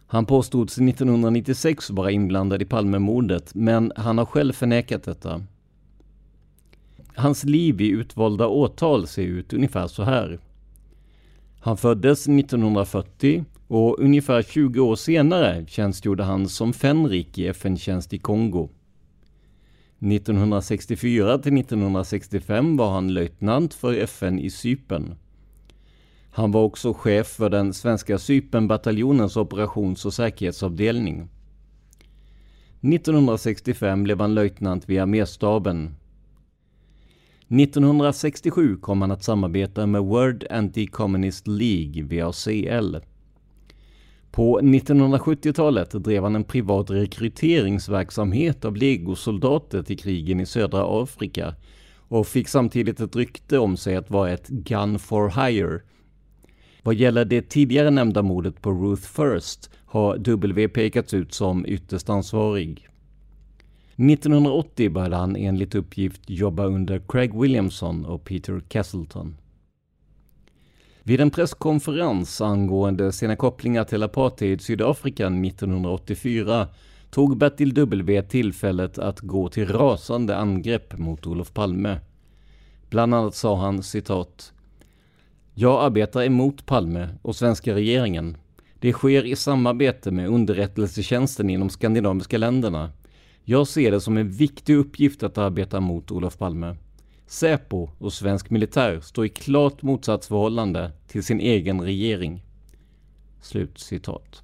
Han 0.06 0.26
påstods 0.26 0.78
1996 0.78 1.90
vara 1.90 2.10
inblandad 2.10 2.62
i 2.62 2.64
Palmemordet, 2.64 3.54
men 3.54 3.92
han 3.96 4.18
har 4.18 4.26
själv 4.26 4.52
förnekat 4.52 5.02
detta. 5.02 5.42
Hans 7.14 7.44
liv 7.44 7.80
i 7.80 7.88
utvalda 7.88 8.46
årtal 8.46 9.06
ser 9.06 9.22
ut 9.22 9.52
ungefär 9.52 9.86
så 9.86 10.02
här. 10.02 10.38
Han 11.62 11.76
föddes 11.76 12.28
1940 12.28 13.44
och 13.68 13.98
ungefär 13.98 14.42
20 14.42 14.80
år 14.80 14.96
senare 14.96 15.64
tjänstgjorde 15.66 16.22
han 16.24 16.48
som 16.48 16.72
fänrik 16.72 17.38
i 17.38 17.46
FN-tjänst 17.46 18.12
i 18.12 18.18
Kongo. 18.18 18.68
1964 19.98 21.38
till 21.38 21.58
1965 21.58 22.76
var 22.76 22.90
han 22.90 23.14
löjtnant 23.14 23.74
för 23.74 23.94
FN 23.94 24.38
i 24.38 24.50
Cypern. 24.50 25.14
Han 26.30 26.52
var 26.52 26.62
också 26.62 26.94
chef 26.94 27.26
för 27.26 27.50
den 27.50 27.74
svenska 27.74 28.18
Cypernbataljonens 28.18 29.36
operations 29.36 30.06
och 30.06 30.14
säkerhetsavdelning. 30.14 31.28
1965 32.80 34.02
blev 34.02 34.20
han 34.20 34.34
löjtnant 34.34 34.88
vid 34.88 35.00
arméstaben. 35.00 35.94
1967 37.50 38.76
kom 38.76 39.00
han 39.00 39.10
att 39.10 39.24
samarbeta 39.24 39.86
med 39.86 40.02
World 40.02 40.44
Anti-Communist 40.50 41.42
League, 41.46 42.22
VACL. 42.22 42.96
På 44.30 44.60
1970-talet 44.60 45.90
drev 45.90 46.22
han 46.22 46.36
en 46.36 46.44
privat 46.44 46.90
rekryteringsverksamhet 46.90 48.64
av 48.64 48.76
legosoldater 48.76 49.82
till 49.82 49.98
krigen 49.98 50.40
i 50.40 50.46
södra 50.46 51.02
Afrika 51.02 51.54
och 51.96 52.26
fick 52.26 52.48
samtidigt 52.48 53.00
ett 53.00 53.16
rykte 53.16 53.58
om 53.58 53.76
sig 53.76 53.96
att 53.96 54.10
vara 54.10 54.30
ett 54.30 54.48
gun 54.48 54.98
for 54.98 55.46
hire. 55.46 55.80
Vad 56.82 56.94
gäller 56.94 57.24
det 57.24 57.42
tidigare 57.42 57.90
nämnda 57.90 58.22
mordet 58.22 58.62
på 58.62 58.70
Ruth 58.70 59.02
First 59.02 59.70
har 59.84 60.18
W 60.18 60.68
pekats 60.68 61.14
ut 61.14 61.34
som 61.34 61.66
ytterst 61.66 62.10
ansvarig. 62.10 62.89
1980 64.00 64.90
började 64.90 65.16
han 65.16 65.36
enligt 65.36 65.74
uppgift 65.74 66.20
jobba 66.26 66.64
under 66.64 67.02
Craig 67.08 67.40
Williamson 67.40 68.04
och 68.04 68.24
Peter 68.24 68.60
Castleton. 68.68 69.36
Vid 71.02 71.20
en 71.20 71.30
presskonferens 71.30 72.40
angående 72.40 73.12
sina 73.12 73.36
kopplingar 73.36 73.84
till 73.84 74.02
apartheid 74.02 74.60
Sydafrika 74.60 75.26
1984 75.26 76.68
tog 77.10 77.36
Bertil 77.36 77.74
W 77.74 78.22
tillfället 78.22 78.98
att 78.98 79.20
gå 79.20 79.48
till 79.48 79.68
rasande 79.68 80.36
angrepp 80.36 80.98
mot 80.98 81.26
Olof 81.26 81.52
Palme. 81.52 81.98
Bland 82.90 83.14
annat 83.14 83.34
sa 83.34 83.56
han 83.56 83.82
citat 83.82 84.52
jag 85.54 85.84
arbetar 85.84 86.22
emot 86.22 86.66
Palme 86.66 87.08
och 87.22 87.36
svenska 87.36 87.74
regeringen. 87.74 88.36
Det 88.78 88.92
sker 88.92 89.26
i 89.26 89.36
samarbete 89.36 90.10
med 90.10 90.28
underrättelsetjänsten 90.28 91.50
inom 91.50 91.70
skandinaviska 91.70 92.38
länderna. 92.38 92.90
Jag 93.50 93.66
ser 93.66 93.90
det 93.90 94.00
som 94.00 94.16
en 94.16 94.30
viktig 94.30 94.76
uppgift 94.76 95.22
att 95.22 95.38
arbeta 95.38 95.80
mot 95.80 96.10
Olof 96.10 96.38
Palme. 96.38 96.76
Säpo 97.26 97.88
och 97.98 98.12
svensk 98.12 98.50
militär 98.50 99.00
står 99.00 99.26
i 99.26 99.28
klart 99.28 99.82
motsatsförhållande 99.82 100.92
till 101.06 101.22
sin 101.22 101.40
egen 101.40 101.80
regering. 101.80 102.44
Slut 103.40 103.78
citat. 103.78 104.42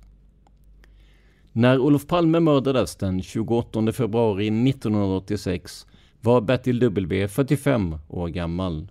När 1.53 1.79
Olof 1.79 2.07
Palme 2.07 2.41
mördades 2.41 2.97
den 2.97 3.23
28 3.23 3.93
februari 3.93 4.47
1986 4.47 5.87
var 6.21 6.41
Bertil 6.41 6.79
W 6.79 7.29
45 7.29 7.99
år 8.09 8.29
gammal. 8.29 8.91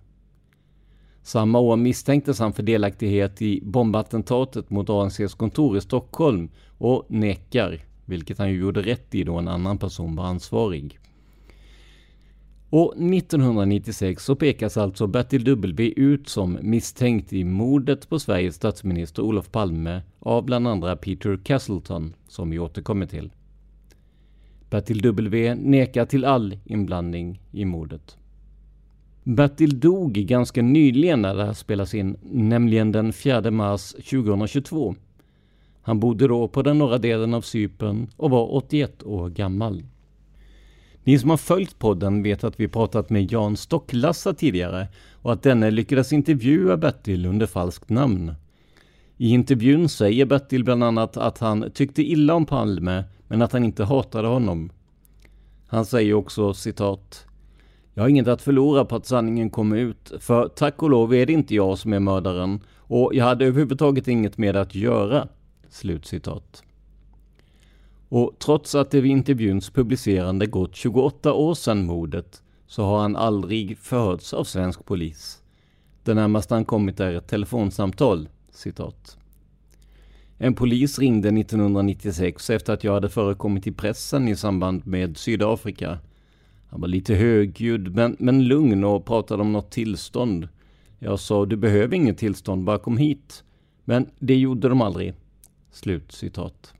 Samma 1.22 1.58
år 1.58 1.76
misstänktes 1.76 2.38
han 2.38 2.52
för 2.52 2.62
delaktighet 2.62 3.42
i 3.42 3.60
bombattentatet 3.64 4.70
mot 4.70 4.90
ANCs 4.90 5.34
kontor 5.34 5.76
i 5.76 5.80
Stockholm 5.80 6.50
och 6.78 7.06
nekar, 7.08 7.86
vilket 8.06 8.38
han 8.38 8.50
ju 8.50 8.60
gjorde 8.60 8.82
rätt 8.82 9.14
i 9.14 9.24
då 9.24 9.38
en 9.38 9.48
annan 9.48 9.78
person 9.78 10.16
var 10.16 10.24
ansvarig. 10.24 10.98
Och 12.70 12.92
1996 12.96 14.24
så 14.24 14.36
pekas 14.36 14.76
alltså 14.76 15.06
Bertil 15.06 15.44
W 15.44 15.92
ut 15.96 16.28
som 16.28 16.58
misstänkt 16.62 17.32
i 17.32 17.44
mordet 17.44 18.08
på 18.08 18.18
Sveriges 18.18 18.54
statsminister 18.54 19.22
Olof 19.22 19.50
Palme 19.50 20.02
av 20.18 20.44
bland 20.44 20.68
andra 20.68 20.96
Peter 20.96 21.38
Castleton, 21.44 22.14
som 22.28 22.50
vi 22.50 22.58
återkommer 22.58 23.06
till. 23.06 23.32
Bertil 24.70 25.00
W 25.00 25.54
nekar 25.54 26.04
till 26.04 26.24
all 26.24 26.58
inblandning 26.64 27.40
i 27.52 27.64
mordet. 27.64 28.16
Bertil 29.24 29.80
dog 29.80 30.12
ganska 30.12 30.62
nyligen 30.62 31.22
när 31.22 31.34
det 31.34 31.44
här 31.44 31.52
spelas 31.52 31.94
in, 31.94 32.16
nämligen 32.22 32.92
den 32.92 33.12
4 33.12 33.50
mars 33.50 33.92
2022. 33.92 34.94
Han 35.86 36.00
bodde 36.00 36.28
då 36.28 36.48
på 36.48 36.62
den 36.62 36.78
norra 36.78 36.98
delen 36.98 37.34
av 37.34 37.40
Cypern 37.40 38.06
och 38.16 38.30
var 38.30 38.54
81 38.54 39.02
år 39.02 39.28
gammal. 39.28 39.82
Ni 41.04 41.18
som 41.18 41.30
har 41.30 41.36
följt 41.36 41.78
podden 41.78 42.22
vet 42.22 42.44
att 42.44 42.60
vi 42.60 42.68
pratat 42.68 43.10
med 43.10 43.32
Jan 43.32 43.56
Stocklassa 43.56 44.34
tidigare 44.34 44.88
och 45.22 45.32
att 45.32 45.42
denne 45.42 45.70
lyckades 45.70 46.12
intervjua 46.12 46.76
Bertil 46.76 47.26
under 47.26 47.46
falskt 47.46 47.88
namn. 47.90 48.34
I 49.16 49.30
intervjun 49.30 49.88
säger 49.88 50.26
Bertil 50.26 50.64
bland 50.64 50.84
annat 50.84 51.16
att 51.16 51.38
han 51.38 51.70
tyckte 51.74 52.02
illa 52.02 52.34
om 52.34 52.46
Palme 52.46 53.04
men 53.28 53.42
att 53.42 53.52
han 53.52 53.64
inte 53.64 53.84
hatade 53.84 54.28
honom. 54.28 54.70
Han 55.66 55.86
säger 55.86 56.14
också 56.14 56.54
citat 56.54 57.26
jag 57.94 58.02
har 58.02 58.08
inget 58.08 58.28
att 58.28 58.42
förlora 58.42 58.84
på 58.84 58.96
att 58.96 59.06
sanningen 59.06 59.50
kom 59.50 59.72
ut, 59.72 60.12
för 60.20 60.48
tack 60.48 60.82
och 60.82 60.90
lov 60.90 61.14
är 61.14 61.26
det 61.26 61.32
inte 61.32 61.54
jag 61.54 61.78
som 61.78 61.92
är 61.92 62.00
mördaren 62.00 62.60
och 62.76 63.14
jag 63.14 63.24
hade 63.24 63.46
överhuvudtaget 63.46 64.08
inget 64.08 64.38
med 64.38 64.56
att 64.56 64.74
göra. 64.74 65.28
Slutcitat. 65.76 66.62
Och 68.08 68.32
trots 68.38 68.74
att 68.74 68.90
det 68.90 69.00
vid 69.00 69.10
intervjuns 69.10 69.70
publicerande 69.70 70.46
gått 70.46 70.76
28 70.76 71.32
år 71.32 71.54
sedan 71.54 71.86
mordet 71.86 72.42
så 72.66 72.84
har 72.84 72.98
han 72.98 73.16
aldrig 73.16 73.78
förhörts 73.78 74.34
av 74.34 74.44
svensk 74.44 74.84
polis. 74.84 75.42
Det 76.02 76.14
närmaste 76.14 76.54
han 76.54 76.64
kommit 76.64 77.00
är 77.00 77.12
ett 77.14 77.28
telefonsamtal, 77.28 78.28
citat. 78.50 79.18
En 80.38 80.54
polis 80.54 80.98
ringde 80.98 81.28
1996 81.28 82.50
efter 82.50 82.72
att 82.72 82.84
jag 82.84 82.92
hade 82.92 83.08
förekommit 83.08 83.66
i 83.66 83.72
pressen 83.72 84.28
i 84.28 84.36
samband 84.36 84.86
med 84.86 85.16
Sydafrika 85.16 85.98
han 86.68 86.80
var 86.80 86.88
lite 86.88 87.14
högljudd 87.14 87.94
men, 87.94 88.16
men 88.18 88.44
lugn 88.44 88.84
och 88.84 89.04
pratade 89.04 89.42
om 89.42 89.52
något 89.52 89.70
tillstånd. 89.70 90.48
Jag 90.98 91.20
sa, 91.20 91.46
du 91.46 91.56
behöver 91.56 91.96
inget 91.96 92.18
tillstånd, 92.18 92.64
bara 92.64 92.78
kom 92.78 92.96
hit. 92.96 93.44
Men 93.84 94.10
det 94.18 94.36
gjorde 94.36 94.68
de 94.68 94.82
aldrig. 94.82 95.14
Slut 95.76 96.12
citat. 96.12 96.74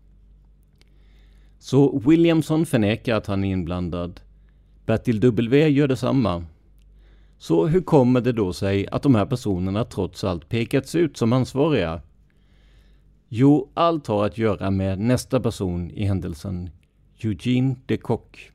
Så 1.58 1.98
Williamson 1.98 2.66
förnekar 2.66 3.16
att 3.16 3.26
han 3.26 3.44
är 3.44 3.52
inblandad. 3.52 4.20
Bertil 4.86 5.20
W 5.20 5.68
gör 5.68 5.88
detsamma. 5.88 6.44
Så 7.38 7.66
hur 7.66 7.80
kommer 7.80 8.20
det 8.20 8.32
då 8.32 8.52
sig 8.52 8.88
att 8.88 9.02
de 9.02 9.14
här 9.14 9.26
personerna 9.26 9.84
trots 9.84 10.24
allt 10.24 10.48
pekats 10.48 10.94
ut 10.94 11.16
som 11.16 11.32
ansvariga? 11.32 12.02
Jo, 13.28 13.70
allt 13.74 14.06
har 14.06 14.26
att 14.26 14.38
göra 14.38 14.70
med 14.70 14.98
nästa 14.98 15.40
person 15.40 15.90
i 15.90 16.04
händelsen, 16.04 16.70
Eugene 17.18 17.76
de 17.86 17.96
Kock. 17.96 18.50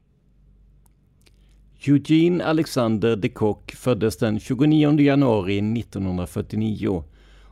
Eugene 1.88 2.44
Alexander 2.44 3.16
de 3.16 3.30
Kock 3.30 3.72
föddes 3.72 4.18
den 4.18 4.40
29 4.40 5.00
januari 5.00 5.58
1949 5.58 7.04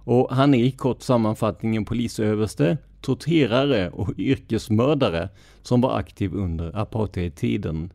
och 0.03 0.35
han 0.35 0.53
är 0.53 0.63
i 0.63 0.71
kort 0.71 1.01
sammanfattning 1.01 1.75
en 1.75 1.85
polisöverste, 1.85 2.77
torterare 3.01 3.89
och 3.89 4.13
yrkesmördare 4.17 5.29
som 5.61 5.81
var 5.81 5.97
aktiv 5.97 6.33
under 6.33 6.75
apartheidtiden. 6.75 7.93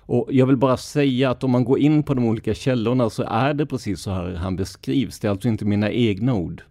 Och 0.00 0.28
jag 0.30 0.46
vill 0.46 0.56
bara 0.56 0.76
säga 0.76 1.30
att 1.30 1.44
om 1.44 1.50
man 1.50 1.64
går 1.64 1.78
in 1.78 2.02
på 2.02 2.14
de 2.14 2.24
olika 2.24 2.54
källorna 2.54 3.10
så 3.10 3.22
är 3.22 3.54
det 3.54 3.66
precis 3.66 4.00
så 4.00 4.10
här 4.10 4.34
han 4.34 4.56
beskrivs, 4.56 5.18
det 5.18 5.28
är 5.28 5.30
alltså 5.30 5.48
inte 5.48 5.64
mina 5.64 5.90
egna 5.90 6.34
ord. 6.34 6.62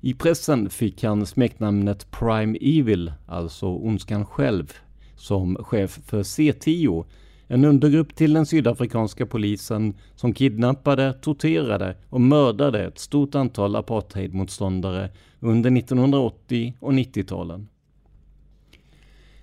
I 0.00 0.14
pressen 0.14 0.70
fick 0.70 1.04
han 1.04 1.26
smeknamnet 1.26 2.10
Prime 2.10 2.58
Evil, 2.60 3.12
alltså 3.26 3.66
ondskan 3.66 4.26
själv, 4.26 4.72
som 5.16 5.56
chef 5.56 6.00
för 6.06 6.22
C10 6.22 7.04
en 7.52 7.64
undergrupp 7.64 8.14
till 8.14 8.32
den 8.32 8.46
sydafrikanska 8.46 9.26
polisen 9.26 9.94
som 10.14 10.34
kidnappade, 10.34 11.12
torterade 11.12 11.96
och 12.08 12.20
mördade 12.20 12.84
ett 12.84 12.98
stort 12.98 13.34
antal 13.34 13.76
apartheidmotståndare 13.76 15.10
under 15.40 15.76
1980 15.78 16.74
och 16.80 16.92
90-talen. 16.92 17.68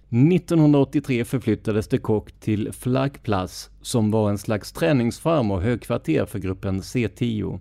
1983 0.09 1.25
förflyttades 1.25 1.87
de 1.87 1.97
Kock 1.97 2.31
till 2.31 2.71
Flagplas 2.71 3.69
som 3.81 4.11
var 4.11 4.29
en 4.29 4.37
slags 4.37 4.71
träningsfarm 4.71 5.51
och 5.51 5.61
högkvarter 5.61 6.25
för 6.25 6.39
gruppen 6.39 6.81
C10. 6.81 7.59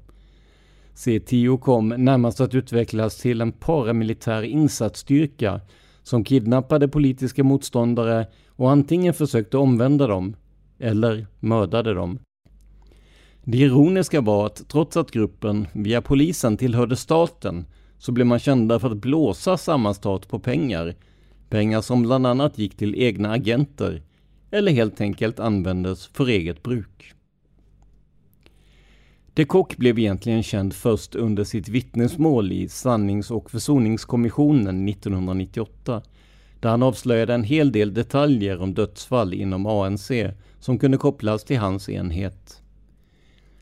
C10 0.95 1.59
kom 1.59 1.89
närmast 1.89 2.41
att 2.41 2.55
utvecklas 2.55 3.17
till 3.17 3.41
en 3.41 3.53
paramilitär 3.53 4.43
insatsstyrka 4.43 5.61
som 6.09 6.25
kidnappade 6.25 6.89
politiska 6.89 7.45
motståndare 7.45 8.27
och 8.49 8.71
antingen 8.71 9.15
försökte 9.15 9.57
omvända 9.57 10.07
dem 10.07 10.37
eller 10.79 11.27
mördade 11.41 11.95
dem. 11.95 12.19
Det 13.45 13.59
ironiska 13.59 14.21
var 14.21 14.47
att 14.47 14.69
trots 14.69 14.97
att 14.97 15.11
gruppen 15.11 15.67
via 15.73 16.03
polisen 16.03 16.57
tillhörde 16.57 16.97
staten 16.97 17.67
så 17.99 18.13
blev 18.13 18.27
man 18.27 18.39
kända 18.39 18.79
för 18.79 18.91
att 18.91 18.97
blåsa 18.97 19.57
samma 19.57 19.95
stat 19.95 20.29
på 20.29 20.39
pengar. 20.39 20.95
Pengar 21.49 21.81
som 21.81 22.03
bland 22.03 22.27
annat 22.27 22.59
gick 22.59 22.77
till 22.77 22.95
egna 22.95 23.33
agenter 23.33 24.03
eller 24.51 24.73
helt 24.73 25.01
enkelt 25.01 25.41
användes 25.41 26.07
för 26.07 26.29
eget 26.29 26.63
bruk. 26.63 27.15
De 29.39 29.45
Kock 29.45 29.77
blev 29.77 29.99
egentligen 29.99 30.43
känd 30.43 30.75
först 30.75 31.15
under 31.15 31.45
sitt 31.45 31.69
vittnesmål 31.69 32.53
i 32.53 32.69
Sannings 32.69 33.31
och 33.31 33.51
försoningskommissionen 33.51 34.89
1998 34.89 36.03
där 36.61 36.71
han 36.71 36.83
avslöjade 36.83 37.35
en 37.35 37.45
hel 37.45 37.73
del 37.73 37.95
detaljer 37.95 38.61
om 38.63 38.75
dödsfall 38.75 39.35
inom 39.35 39.67
ANC 39.67 40.11
som 40.61 40.79
kunde 40.79 40.99
kopplas 40.99 41.45
till 41.45 41.59
hans 41.59 41.89
enhet. 41.89 42.63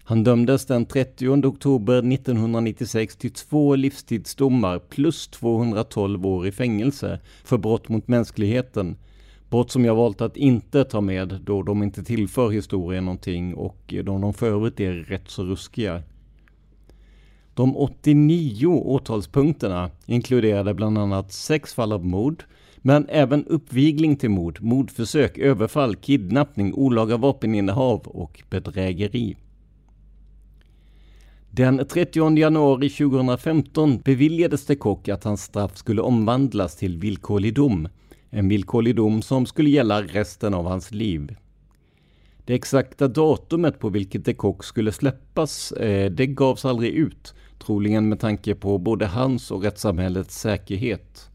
Han 0.04 0.24
dömdes 0.24 0.66
den 0.66 0.86
30 0.86 1.46
oktober 1.46 2.12
1996 2.12 3.16
till 3.16 3.32
två 3.32 3.76
livstidsdomar 3.76 4.78
plus 4.78 5.28
212 5.28 6.26
år 6.26 6.46
i 6.46 6.52
fängelse 6.52 7.20
för 7.44 7.58
brott 7.58 7.88
mot 7.88 8.08
mänskligheten. 8.08 8.96
Brott 9.50 9.70
som 9.70 9.84
jag 9.84 9.94
valt 9.94 10.20
att 10.20 10.36
inte 10.36 10.84
ta 10.84 11.00
med 11.00 11.40
då 11.44 11.62
de 11.62 11.82
inte 11.82 12.04
tillför 12.04 12.50
historien 12.50 13.04
någonting 13.04 13.54
och 13.54 13.94
då 14.04 14.18
de 14.18 14.34
för 14.34 14.46
övrigt 14.46 14.80
är 14.80 14.92
rätt 14.92 15.28
så 15.30 15.44
ruskiga. 15.44 16.02
De 17.54 17.76
89 17.76 18.66
åtalspunkterna 18.66 19.90
inkluderade 20.06 20.74
bland 20.74 20.98
annat 20.98 21.32
sex 21.32 21.74
fall 21.74 21.92
av 21.92 22.04
mord, 22.04 22.44
men 22.76 23.06
även 23.08 23.44
uppvigling 23.44 24.16
till 24.16 24.30
mord, 24.30 24.58
mordförsök, 24.62 25.38
överfall, 25.38 25.96
kidnappning, 25.96 26.74
olaga 26.74 27.16
vapeninnehav 27.16 28.00
och 28.06 28.42
bedrägeri. 28.50 29.36
Den 31.50 31.86
30 31.88 32.38
januari 32.38 32.90
2015 32.90 33.98
beviljades 34.04 34.66
det 34.66 34.76
Kock 34.76 35.08
att 35.08 35.24
hans 35.24 35.42
straff 35.42 35.76
skulle 35.76 36.02
omvandlas 36.02 36.76
till 36.76 36.98
villkorlig 36.98 37.54
dom. 37.54 37.88
En 38.30 38.48
villkorlig 38.48 38.96
dom 38.96 39.22
som 39.22 39.46
skulle 39.46 39.70
gälla 39.70 40.02
resten 40.02 40.54
av 40.54 40.66
hans 40.66 40.92
liv. 40.92 41.36
Det 42.44 42.54
exakta 42.54 43.08
datumet 43.08 43.78
på 43.78 43.88
vilket 43.88 44.24
de 44.24 44.34
Kock 44.34 44.64
skulle 44.64 44.92
släppas, 44.92 45.72
eh, 45.72 46.10
det 46.10 46.26
gavs 46.26 46.64
aldrig 46.64 46.90
ut, 46.90 47.34
troligen 47.58 48.08
med 48.08 48.20
tanke 48.20 48.54
på 48.54 48.78
både 48.78 49.06
hans 49.06 49.50
och 49.50 49.62
rättssamhällets 49.62 50.40
säkerhet. 50.40 51.30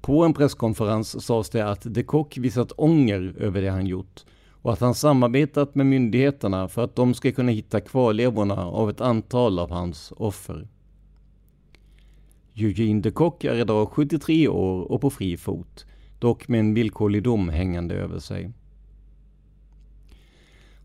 På 0.00 0.24
en 0.24 0.34
presskonferens 0.34 1.26
sades 1.26 1.50
det 1.50 1.70
att 1.70 1.94
de 1.94 2.02
Kock 2.02 2.38
visat 2.38 2.72
ånger 2.76 3.34
över 3.38 3.62
det 3.62 3.68
han 3.68 3.86
gjort 3.86 4.24
och 4.62 4.72
att 4.72 4.80
han 4.80 4.94
samarbetat 4.94 5.74
med 5.74 5.86
myndigheterna 5.86 6.68
för 6.68 6.84
att 6.84 6.96
de 6.96 7.14
ska 7.14 7.32
kunna 7.32 7.52
hitta 7.52 7.80
kvarlevorna 7.80 8.66
av 8.66 8.90
ett 8.90 9.00
antal 9.00 9.58
av 9.58 9.70
hans 9.70 10.12
offer. 10.16 10.68
Eugene 12.60 13.00
de 13.00 13.10
Kock 13.10 13.44
är 13.44 13.54
idag 13.54 13.88
73 13.88 14.48
år 14.48 14.92
och 14.92 15.00
på 15.00 15.10
fri 15.10 15.36
fot, 15.36 15.86
dock 16.18 16.48
med 16.48 16.60
en 16.60 16.74
villkorlig 16.74 17.22
dom 17.22 17.48
hängande 17.48 17.94
över 17.94 18.18
sig. 18.18 18.50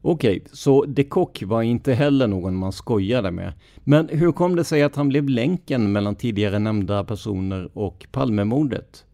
Okej, 0.01 0.43
så 0.51 0.85
de 0.85 1.03
Kock 1.03 1.43
var 1.43 1.61
inte 1.61 1.93
heller 1.93 2.27
någon 2.27 2.55
man 2.55 2.71
skojade 2.71 3.31
med. 3.31 3.53
Men 3.77 4.09
hur 4.09 4.31
kom 4.31 4.55
det 4.55 4.63
sig 4.63 4.83
att 4.83 4.95
han 4.95 5.09
blev 5.09 5.29
länken 5.29 5.91
mellan 5.91 6.15
tidigare 6.15 6.59
nämnda 6.59 7.03
personer 7.03 7.69
och 7.77 8.07
Palmemordet? 8.11 9.05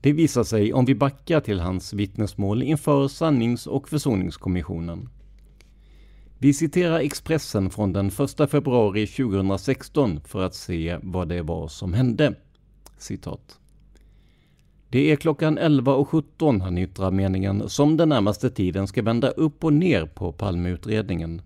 Det 0.00 0.12
visar 0.12 0.44
sig 0.44 0.72
om 0.72 0.84
vi 0.84 0.94
backar 0.94 1.40
till 1.40 1.60
hans 1.60 1.92
vittnesmål 1.92 2.62
inför 2.62 3.08
sannings 3.08 3.66
och 3.66 3.88
försoningskommissionen. 3.88 5.08
Vi 6.42 6.54
citerar 6.54 7.00
Expressen 7.00 7.70
från 7.70 7.92
den 7.92 8.06
1 8.06 8.50
februari 8.50 9.06
2016 9.06 10.20
för 10.24 10.42
att 10.42 10.54
se 10.54 10.98
vad 11.02 11.28
det 11.28 11.42
var 11.42 11.68
som 11.68 11.94
hände. 11.94 12.34
Citat. 12.98 13.58
Det 14.88 15.12
är 15.12 15.16
klockan 15.16 15.58
11.17 15.58 16.60
han 16.62 16.78
yttrar 16.78 17.10
meningen 17.10 17.68
som 17.68 17.96
den 17.96 18.08
närmaste 18.08 18.50
tiden 18.50 18.86
ska 18.86 19.02
vända 19.02 19.30
upp 19.30 19.64
och 19.64 19.72
ner 19.72 20.06
på 20.06 20.32
Palmeutredningen. 20.32 21.42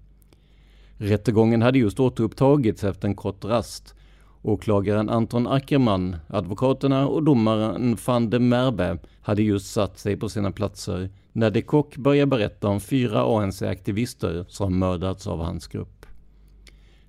Rättegången 0.96 1.62
hade 1.62 1.78
just 1.78 2.00
återupptagits 2.00 2.85
efter 2.85 3.09
en 3.09 3.14
kort 3.14 3.44
rast 3.44 3.94
Åklagaren 4.42 5.09
Anton 5.09 5.46
Ackerman, 5.46 6.16
advokaterna 6.28 7.09
och 7.09 7.22
domaren 7.22 7.96
van 8.07 8.30
de 8.30 8.38
Merbe 8.38 8.98
hade 9.20 9.42
just 9.42 9.72
satt 9.72 9.98
sig 9.98 10.16
på 10.16 10.28
sina 10.28 10.52
platser 10.52 11.11
när 11.35 11.51
de 11.51 11.62
Kock 11.62 11.97
börjar 11.97 12.27
berätta 12.27 12.68
om 12.68 12.81
fyra 12.81 13.23
ANC-aktivister 13.23 14.44
som 14.49 14.79
mördats 14.79 15.27
av 15.27 15.40
hans 15.40 15.66
grupp. 15.66 16.07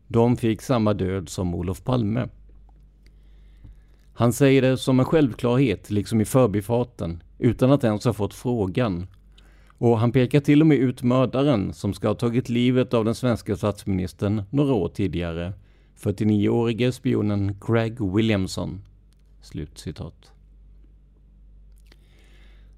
De 0.08 0.38
fick 0.38 0.62
samma 0.62 0.94
död 0.94 1.30
som 1.30 1.56
Olof 1.56 1.84
Palme. 1.84 2.28
Han 4.14 4.34
säger 4.34 4.62
det 4.62 4.78
som 4.78 5.00
en 5.00 5.06
självklarhet, 5.06 5.92
liksom 5.92 6.22
i 6.22 6.26
förbifarten, 6.26 7.24
utan 7.40 7.72
att 7.72 7.84
ens 7.84 8.06
ha 8.06 8.14
fått 8.14 8.34
frågan. 8.34 9.08
Och 9.78 10.00
han 10.00 10.12
pekar 10.12 10.40
till 10.40 10.62
och 10.62 10.68
med 10.68 10.78
ut 10.78 11.04
mördaren 11.04 11.74
som 11.74 11.94
ska 11.94 12.08
ha 12.08 12.16
tagit 12.16 12.50
livet 12.50 12.94
av 12.94 13.06
den 13.06 13.16
svenska 13.16 13.56
statsministern 13.56 14.44
några 14.50 14.74
år 14.74 14.90
tidigare 14.90 15.54
49-årige 16.00 16.92
spionen 16.92 17.60
Craig 17.62 18.16
Williamson. 18.16 18.82
Slutcitat. 19.42 20.35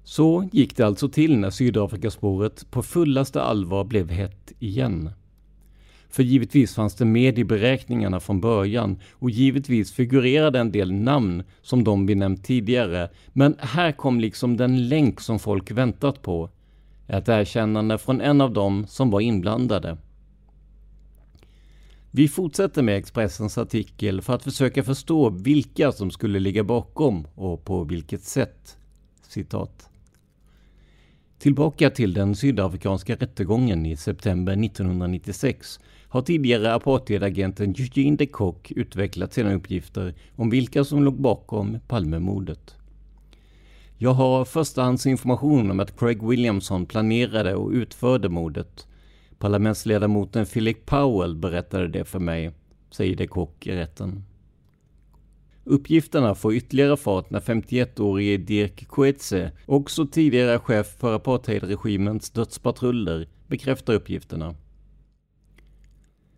Så 0.08 0.48
gick 0.52 0.76
det 0.76 0.86
alltså 0.86 1.08
till 1.08 1.38
när 1.38 1.50
Sydafrikaspåret 1.50 2.70
på 2.70 2.82
fullaste 2.82 3.42
allvar 3.42 3.84
blev 3.84 4.10
hett 4.10 4.52
igen. 4.58 5.10
För 6.08 6.22
givetvis 6.22 6.74
fanns 6.74 6.94
det 6.94 7.04
med 7.04 7.38
i 7.38 7.44
beräkningarna 7.44 8.20
från 8.20 8.40
början 8.40 8.98
och 9.12 9.30
givetvis 9.30 9.92
figurerade 9.92 10.58
en 10.58 10.72
del 10.72 10.92
namn 10.92 11.42
som 11.62 11.84
de 11.84 12.06
vi 12.06 12.14
nämnt 12.14 12.44
tidigare. 12.44 13.10
Men 13.32 13.56
här 13.58 13.92
kom 13.92 14.20
liksom 14.20 14.56
den 14.56 14.88
länk 14.88 15.20
som 15.20 15.38
folk 15.38 15.70
väntat 15.70 16.22
på. 16.22 16.50
Ett 17.06 17.28
erkännande 17.28 17.98
från 17.98 18.20
en 18.20 18.40
av 18.40 18.52
dem 18.52 18.86
som 18.88 19.10
var 19.10 19.20
inblandade. 19.20 19.96
Vi 22.10 22.28
fortsätter 22.28 22.82
med 22.82 22.96
Expressens 22.96 23.58
artikel 23.58 24.22
för 24.22 24.34
att 24.34 24.44
försöka 24.44 24.82
förstå 24.82 25.30
vilka 25.30 25.92
som 25.92 26.10
skulle 26.10 26.38
ligga 26.38 26.64
bakom 26.64 27.26
och 27.34 27.64
på 27.64 27.84
vilket 27.84 28.22
sätt. 28.22 28.78
Citat. 29.28 29.88
Tillbaka 31.38 31.90
till 31.90 32.14
den 32.14 32.34
sydafrikanska 32.34 33.14
rättegången 33.14 33.86
i 33.86 33.96
september 33.96 34.52
1996 34.64 35.80
har 36.08 36.22
tidigare 36.22 36.74
apartheidagenten 36.74 37.74
Eugene 37.78 38.16
de 38.16 38.26
Kock 38.26 38.72
utvecklat 38.72 39.32
sina 39.32 39.54
uppgifter 39.54 40.14
om 40.36 40.50
vilka 40.50 40.84
som 40.84 41.04
låg 41.04 41.20
bakom 41.20 41.78
Palmemordet. 41.88 42.76
Jag 43.96 44.10
har 44.10 44.44
förstahandsinformation 44.44 45.70
om 45.70 45.80
att 45.80 45.98
Craig 45.98 46.28
Williamson 46.28 46.86
planerade 46.86 47.54
och 47.54 47.70
utförde 47.70 48.28
mordet 48.28 48.86
Parlamentsledamoten 49.38 50.46
Philip 50.46 50.86
Powell 50.86 51.36
berättade 51.36 51.88
det 51.88 52.04
för 52.04 52.18
mig, 52.18 52.50
säger 52.90 53.16
de 53.16 53.26
Kock 53.26 53.66
i 53.66 53.72
rätten. 53.72 54.24
Uppgifterna 55.70 56.34
får 56.34 56.54
ytterligare 56.54 56.96
fart 56.96 57.30
när 57.30 57.40
51-årige 57.40 58.36
Dirk 58.36 58.88
Coetze, 58.88 59.52
också 59.66 60.06
tidigare 60.06 60.58
chef 60.58 60.96
för 60.98 61.14
apartheidregimens 61.14 62.30
dödspatruller, 62.30 63.28
bekräftar 63.46 63.94
uppgifterna. 63.94 64.54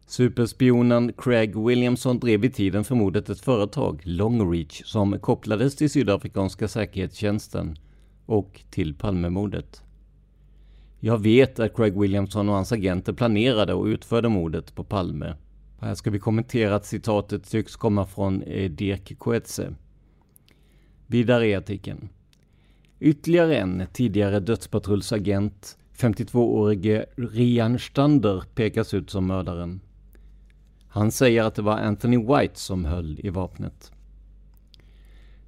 Superspionen 0.07 1.12
Craig 1.12 1.66
Williamson 1.66 2.19
drev 2.19 2.45
i 2.45 2.51
tiden 2.51 2.85
för 2.85 2.95
mordet 2.95 3.29
ett 3.29 3.40
företag, 3.40 4.03
Longreach, 4.05 4.83
som 4.85 5.19
kopplades 5.19 5.77
till 5.77 5.90
sydafrikanska 5.90 6.69
säkerhetstjänsten 6.69 7.77
och 8.27 8.61
till 8.71 8.95
Palmemordet. 8.95 9.83
Jag 11.01 11.19
vet 11.19 11.59
att 11.61 11.77
Craig 11.77 12.01
Williamson 12.01 12.49
och 12.49 12.55
hans 12.55 12.73
agenter 12.73 13.12
planerade 13.12 13.75
och 13.75 13.85
utförde 13.85 14.29
mordet 14.29 14.75
på 14.75 14.85
Palme. 14.85 15.35
Här 15.83 15.95
ska 15.95 16.11
vi 16.11 16.19
kommentera 16.19 16.75
att 16.75 16.87
citatet 16.87 17.50
tycks 17.50 17.77
komma 17.77 18.07
från 18.07 18.42
eh, 18.42 18.71
Dirk 18.71 19.19
Coetze. 19.19 19.75
Vidare 21.07 21.46
i 21.46 21.54
artikeln. 21.54 22.09
Ytterligare 22.98 23.57
en 23.57 23.87
tidigare 23.92 24.40
dödspatrullsagent, 24.40 25.79
52-årige 25.96 27.07
Rian 27.17 27.79
Stander, 27.79 28.44
pekas 28.54 28.94
ut 28.94 29.11
som 29.11 29.27
mördaren. 29.27 29.81
Han 30.88 31.13
säger 31.13 31.44
att 31.44 31.54
det 31.54 31.63
var 31.63 31.79
Anthony 31.79 32.19
White 32.19 32.61
som 32.61 32.85
höll 32.85 33.21
i 33.23 33.31
vapnet. 33.31 33.92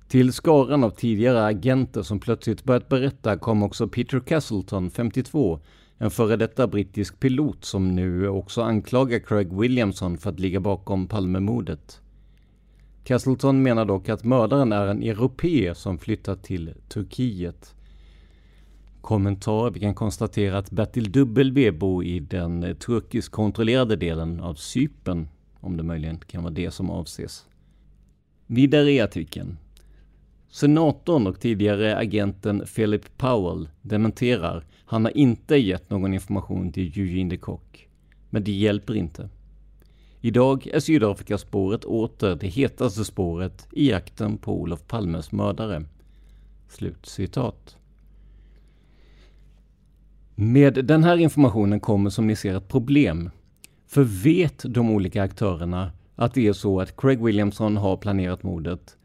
Till 0.08 0.32
skaran 0.32 0.84
av 0.84 0.90
tidigare 0.90 1.44
agenter 1.44 2.02
som 2.02 2.20
plötsligt 2.20 2.64
börjat 2.64 2.88
berätta 2.88 3.38
kom 3.38 3.62
också 3.62 3.88
Peter 3.88 4.20
Castleton, 4.20 4.90
52, 4.90 5.60
en 6.02 6.10
före 6.10 6.36
detta 6.36 6.66
brittisk 6.66 7.20
pilot 7.20 7.64
som 7.64 7.94
nu 7.94 8.28
också 8.28 8.62
anklagar 8.62 9.18
Craig 9.18 9.52
Williamson 9.52 10.18
för 10.18 10.30
att 10.30 10.40
ligga 10.40 10.60
bakom 10.60 11.06
Palmemordet. 11.06 12.00
Castleton 13.04 13.62
menar 13.62 13.84
dock 13.84 14.08
att 14.08 14.24
mördaren 14.24 14.72
är 14.72 14.86
en 14.86 15.02
europé 15.02 15.74
som 15.74 15.98
flyttat 15.98 16.42
till 16.42 16.74
Turkiet. 16.88 17.74
Kommentar. 19.00 19.70
Vi 19.70 19.80
kan 19.80 19.94
konstatera 19.94 20.58
att 20.58 20.70
Bertil 20.70 21.12
W 21.12 21.70
bor 21.70 22.04
i 22.04 22.20
den 22.20 22.76
turkisk 22.76 23.32
kontrollerade 23.32 23.96
delen 23.96 24.40
av 24.40 24.54
Cypern, 24.54 25.28
om 25.60 25.76
det 25.76 25.82
möjligen 25.82 26.18
kan 26.18 26.42
vara 26.42 26.54
det 26.54 26.70
som 26.70 26.90
avses. 26.90 27.46
Vidare 28.46 28.90
i 28.90 29.00
artikeln. 29.00 29.56
Senatorn 30.48 31.26
och 31.26 31.40
tidigare 31.40 31.96
agenten 31.96 32.64
Philip 32.74 33.18
Powell 33.18 33.68
dementerar. 33.82 34.64
Han 34.84 35.04
har 35.04 35.16
inte 35.16 35.56
gett 35.56 35.90
någon 35.90 36.14
information 36.14 36.72
till 36.72 36.98
Eugene 36.98 37.30
de 37.30 37.36
Kock. 37.36 37.88
Men 38.30 38.44
det 38.44 38.52
hjälper 38.52 38.94
inte. 38.94 39.28
Idag 40.20 40.66
är 40.66 40.80
Sydafrikaspåret 40.80 41.84
åter 41.84 42.34
det 42.34 42.46
hetaste 42.46 43.04
spåret 43.04 43.68
i 43.72 43.90
jakten 43.90 44.38
på 44.38 44.60
Olof 44.60 44.86
Palmes 44.86 45.32
mördare. 45.32 45.84
Slutcitat. 46.68 47.76
Med 50.34 50.84
den 50.84 51.04
här 51.04 51.16
informationen 51.16 51.80
kommer 51.80 52.10
som 52.10 52.26
ni 52.26 52.36
ser 52.36 52.56
ett 52.56 52.68
problem. 52.68 53.30
För 53.86 54.02
vet 54.02 54.64
de 54.74 54.90
olika 54.90 55.22
aktörerna 55.22 55.92
att 56.16 56.34
det 56.34 56.46
är 56.46 56.52
så 56.52 56.80
att 56.80 56.96
Craig 56.96 57.24
Williamson 57.24 57.76
har 57.76 57.96
planerat 57.96 58.42
mordet? 58.42 58.96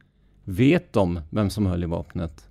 Vet 0.43 0.93
de 0.93 1.21
vem 1.29 1.49
som 1.49 1.65
höll 1.65 1.83
i 1.83 1.87
vapnet? 1.87 2.46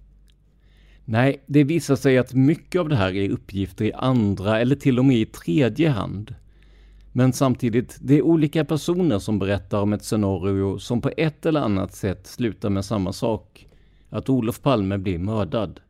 Nej, 1.08 1.44
det 1.46 1.64
visar 1.64 1.96
sig 1.96 2.18
att 2.18 2.34
mycket 2.34 2.80
av 2.80 2.88
det 2.88 2.96
här 2.96 3.14
är 3.14 3.30
uppgifter 3.30 3.84
i 3.84 3.92
andra 3.92 4.60
eller 4.60 4.76
till 4.76 4.98
och 4.98 5.04
med 5.04 5.16
i 5.16 5.26
tredje 5.26 5.90
hand. 5.90 6.34
Men 7.12 7.32
samtidigt, 7.32 7.98
det 8.00 8.14
är 8.14 8.22
olika 8.22 8.64
personer 8.64 9.18
som 9.18 9.38
berättar 9.38 9.80
om 9.80 9.92
ett 9.92 10.04
scenario 10.04 10.78
som 10.78 11.00
på 11.00 11.10
ett 11.16 11.46
eller 11.46 11.60
annat 11.60 11.94
sätt 11.94 12.26
slutar 12.26 12.70
med 12.70 12.84
samma 12.84 13.12
sak. 13.12 13.66
Att 14.10 14.28
Olof 14.28 14.62
Palme 14.62 14.98
blir 14.98 15.18
mördad. 15.18 15.80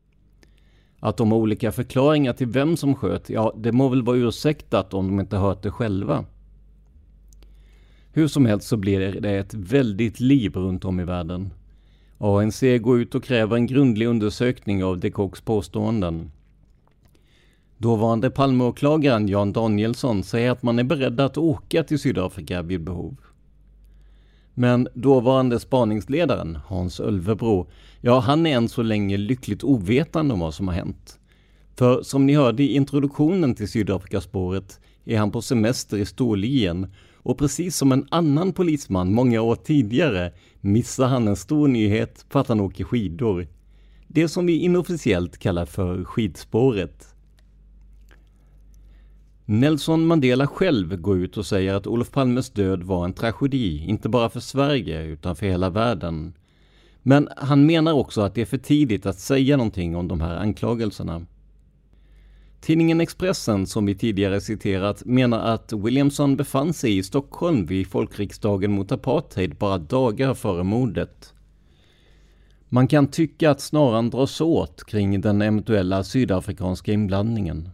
Att 1.01 1.17
de 1.17 1.33
har 1.33 1.39
olika 1.39 1.73
förklaringar 1.73 2.33
till 2.33 2.47
vem 2.47 2.77
som 2.77 2.95
sköt, 2.95 3.31
ja, 3.31 3.55
det 3.59 3.73
må 3.73 3.89
väl 3.89 4.03
vara 4.03 4.17
ursäktat 4.17 4.95
om 4.95 5.07
de 5.07 5.21
inte 5.21 5.37
hört 5.37 5.63
det 5.63 5.71
själva. 5.71 6.25
Hur 8.13 8.29
som 8.29 8.47
helst 8.47 8.69
så 8.69 8.77
blir 8.77 9.21
det 9.21 9.31
ett 9.31 9.55
väldigt 9.55 10.21
liv 10.21 10.57
runt 10.57 10.85
om 10.85 11.01
i 11.01 11.05
världen. 11.05 11.51
ANC 12.19 12.61
går 12.81 13.01
ut 13.01 13.15
och 13.15 13.25
kräver 13.25 13.57
en 13.57 13.67
grundlig 13.67 14.07
undersökning 14.07 14.85
av 14.85 14.99
de 14.99 15.11
Kocks 15.11 15.41
påståenden. 15.41 16.31
Dåvarande 17.79 18.31
Palmeåklagaren 18.31 19.29
Jan 19.29 19.53
Danielsson 19.53 20.23
säger 20.23 20.51
att 20.51 20.63
man 20.63 20.79
är 20.79 20.85
beredd 20.85 21.21
att 21.21 21.39
åka 21.39 21.83
till 21.83 21.99
Sydafrika 21.99 22.63
vid 22.63 22.85
behov. 22.85 23.17
Men 24.55 24.89
dåvarande 24.95 25.61
spaningsledaren 25.61 26.59
Hans 26.67 27.01
Ölvebro, 27.01 27.67
ja 28.01 28.19
han 28.19 28.47
är 28.47 28.57
än 28.57 28.69
så 28.69 28.83
länge 28.83 29.17
lyckligt 29.17 29.65
ovetande 29.65 30.35
om 30.35 30.41
vad 30.41 30.55
som 30.55 30.69
har 30.69 30.75
hänt. 30.75 31.19
För 31.75 32.03
som 32.03 32.27
ni 32.27 32.35
hörde 32.35 32.63
i 32.63 32.75
introduktionen 32.75 33.55
till 33.55 33.69
Sydafrikaspåret 33.69 34.81
är 35.05 35.19
han 35.19 35.31
på 35.31 35.43
semester 35.43 35.97
i 35.97 36.07
Storlien 36.07 36.87
och 37.27 37.39
precis 37.39 37.77
som 37.77 37.93
en 37.93 38.07
annan 38.11 38.53
polisman 38.53 39.13
många 39.15 39.41
år 39.41 39.57
tidigare 39.57 40.33
missar 40.61 41.09
han 41.09 41.29
en 41.29 41.37
stor 41.37 41.69
nyhet 41.69 42.27
på 42.29 42.39
att 42.39 42.49
han 42.49 42.61
åker 42.61 42.85
skidor. 42.85 43.47
Det 44.09 44.29
som 44.29 44.47
vi 44.47 44.59
inofficiellt 44.59 45.39
kallar 45.39 45.67
för 45.67 46.05
skidspåret. 46.05 47.15
Nelson 49.45 50.07
Mandela 50.07 50.47
själv 50.47 50.97
går 50.97 51.19
ut 51.19 51.37
och 51.37 51.47
säger 51.47 51.75
att 51.75 51.87
Olof 51.87 52.11
Palmes 52.11 52.51
död 52.51 52.83
var 52.83 53.05
en 53.05 53.13
tragedi, 53.13 53.85
inte 53.87 54.09
bara 54.09 54.31
för 54.31 54.41
Sverige 54.41 55.03
utan 55.03 55.37
för 55.37 55.47
hela 55.47 55.71
världen. 55.71 56.35
Men 57.03 57.29
han 57.37 57.67
menar 57.67 57.93
också 57.93 58.21
att 58.21 58.35
det 58.35 58.41
är 58.41 58.47
för 58.47 58.59
tidigt 58.59 59.07
att 59.07 59.19
säga 59.19 59.57
någonting 59.57 59.97
om 59.97 60.09
de 60.09 60.21
här 60.21 60.37
anklagelserna. 60.37 61.27
Tidningen 62.67 63.01
Expressen, 63.01 63.67
som 63.67 63.87
vi 63.87 63.95
tidigare 63.95 64.41
citerat, 64.41 65.05
menar 65.05 65.55
att 65.55 65.73
Williamson 65.73 66.37
befann 66.37 66.73
sig 66.73 66.99
i 66.99 67.03
Stockholm 67.03 67.67
vid 67.67 67.87
folkriksdagen 67.87 68.73
mot 68.73 68.93
apartheid 68.93 69.57
bara 69.57 69.79
dagar 69.79 70.35
före 70.35 70.63
mordet. 70.65 71.35
Man 72.69 72.89
kan 72.89 73.07
tycka 73.07 73.51
att 73.51 73.61
snaran 73.61 74.11
dras 74.11 74.41
åt 74.41 74.85
kring 74.85 75.21
den 75.21 75.43
eventuella 75.43 76.05
sydafrikanska 76.05 76.93
inblandningen. 76.93 77.69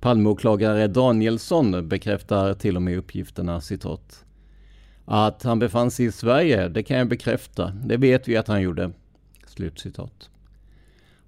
Palmeåklagare 0.00 0.88
Danielsson 0.88 1.88
bekräftar 1.88 2.54
till 2.54 2.76
och 2.76 2.82
med 2.82 2.98
uppgifterna 2.98 3.60
citat. 3.60 4.24
Att 5.04 5.42
han 5.42 5.58
befann 5.58 5.90
sig 5.90 6.06
i 6.06 6.12
Sverige, 6.12 6.68
det 6.68 6.82
kan 6.82 6.96
jag 6.96 7.08
bekräfta. 7.08 7.72
Det 7.84 7.96
vet 7.96 8.28
vi 8.28 8.36
att 8.36 8.48
han 8.48 8.62
gjorde. 8.62 8.92
Slutcitat. 9.46 10.30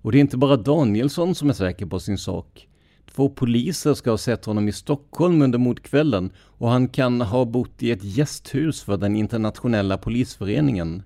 Och 0.06 0.12
det 0.12 0.18
är 0.18 0.20
inte 0.20 0.36
bara 0.36 0.56
Danielsson 0.56 1.34
som 1.34 1.48
är 1.48 1.54
säker 1.54 1.86
på 1.86 2.00
sin 2.00 2.18
sak. 2.18 2.68
Två 3.10 3.28
poliser 3.28 3.94
ska 3.94 4.10
ha 4.10 4.18
sett 4.18 4.44
honom 4.44 4.68
i 4.68 4.72
Stockholm 4.72 5.42
under 5.42 5.58
mordkvällen 5.58 6.32
och 6.36 6.68
han 6.68 6.88
kan 6.88 7.20
ha 7.20 7.44
bott 7.44 7.82
i 7.82 7.90
ett 7.90 8.04
gästhus 8.04 8.82
för 8.82 8.96
den 8.96 9.16
internationella 9.16 9.98
polisföreningen. 9.98 11.02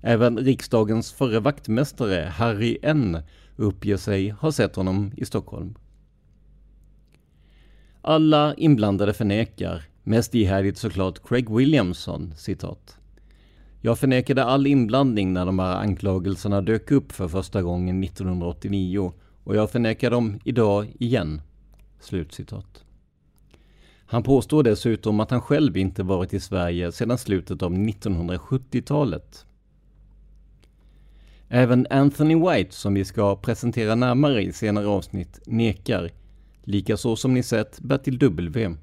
Även 0.00 0.38
riksdagens 0.38 1.12
förre 1.12 1.40
vaktmästare 1.40 2.24
Harry 2.24 2.78
N 2.82 3.18
uppger 3.56 3.96
sig 3.96 4.28
ha 4.28 4.52
sett 4.52 4.76
honom 4.76 5.12
i 5.16 5.24
Stockholm. 5.24 5.74
Alla 8.02 8.54
inblandade 8.54 9.12
förnekar, 9.12 9.82
mest 10.02 10.34
ihärdigt 10.34 10.78
såklart 10.78 11.28
Craig 11.28 11.56
Williamson, 11.56 12.34
citat. 12.36 12.97
Jag 13.80 13.98
förnekade 13.98 14.44
all 14.44 14.66
inblandning 14.66 15.32
när 15.32 15.46
de 15.46 15.58
här 15.58 15.76
anklagelserna 15.76 16.60
dök 16.60 16.90
upp 16.90 17.12
för 17.12 17.28
första 17.28 17.62
gången 17.62 18.04
1989 18.04 19.12
och 19.44 19.56
jag 19.56 19.70
förnekar 19.70 20.10
dem 20.10 20.40
idag 20.44 20.86
igen. 20.98 21.40
Slutcitat. 22.00 22.84
Han 24.06 24.22
påstår 24.22 24.62
dessutom 24.62 25.20
att 25.20 25.30
han 25.30 25.40
själv 25.40 25.76
inte 25.76 26.02
varit 26.02 26.34
i 26.34 26.40
Sverige 26.40 26.92
sedan 26.92 27.18
slutet 27.18 27.62
av 27.62 27.72
1970-talet. 27.72 29.46
Även 31.48 31.86
Anthony 31.90 32.34
White, 32.34 32.74
som 32.74 32.94
vi 32.94 33.04
ska 33.04 33.36
presentera 33.36 33.94
närmare 33.94 34.42
i 34.42 34.52
senare 34.52 34.86
avsnitt, 34.86 35.40
nekar 35.46 36.10
Likaså 36.62 37.16
som 37.16 37.34
ni 37.34 37.42
sett 37.42 37.80
Bertil 37.80 38.18
W. 38.18 38.74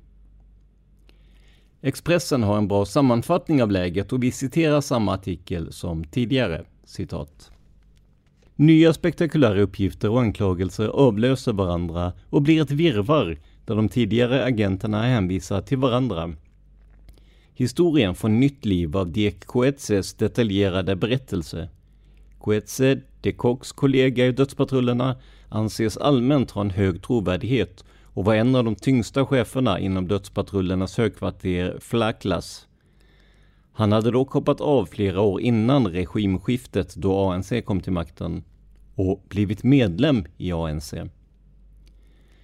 Expressen 1.81 2.43
har 2.43 2.57
en 2.57 2.67
bra 2.67 2.85
sammanfattning 2.85 3.63
av 3.63 3.71
läget 3.71 4.13
och 4.13 4.23
vi 4.23 4.31
citerar 4.31 4.81
samma 4.81 5.13
artikel 5.13 5.71
som 5.71 6.03
tidigare. 6.03 6.65
Citat. 6.85 7.51
Nya 8.55 8.93
spektakulära 8.93 9.61
uppgifter 9.61 10.09
och 10.09 10.21
anklagelser 10.21 10.87
avlöser 10.87 11.53
varandra 11.53 12.13
och 12.29 12.41
blir 12.41 12.61
ett 12.61 12.71
virvar 12.71 13.37
där 13.65 13.75
de 13.75 13.89
tidigare 13.89 14.45
agenterna 14.45 15.03
hänvisar 15.03 15.61
till 15.61 15.77
varandra. 15.77 16.33
Historien 17.53 18.15
får 18.15 18.29
nytt 18.29 18.65
liv 18.65 18.97
av 18.97 19.11
Diek 19.11 19.45
Coetzes 19.45 20.13
detaljerade 20.13 20.95
berättelse. 20.95 21.69
Coetze, 22.39 23.01
de 23.21 23.31
Kocks 23.31 23.71
kollega 23.71 24.25
i 24.25 24.31
dödspatrullerna, 24.31 25.15
anses 25.49 25.97
allmänt 25.97 26.51
ha 26.51 26.61
en 26.61 26.69
hög 26.69 27.03
trovärdighet 27.03 27.83
och 28.15 28.25
var 28.25 28.35
en 28.35 28.55
av 28.55 28.63
de 28.63 28.75
tyngsta 28.75 29.25
cheferna 29.25 29.79
inom 29.79 30.07
dödspatrullernas 30.07 30.97
högkvarter 30.97 31.77
Flaklas. 31.81 32.67
Han 33.73 33.91
hade 33.91 34.11
dock 34.11 34.31
hoppat 34.31 34.61
av 34.61 34.85
flera 34.85 35.21
år 35.21 35.41
innan 35.41 35.87
regimskiftet 35.87 36.95
då 36.95 37.19
ANC 37.19 37.53
kom 37.65 37.81
till 37.81 37.91
makten 37.91 38.43
och 38.95 39.25
blivit 39.29 39.63
medlem 39.63 40.25
i 40.37 40.51
ANC. 40.51 40.93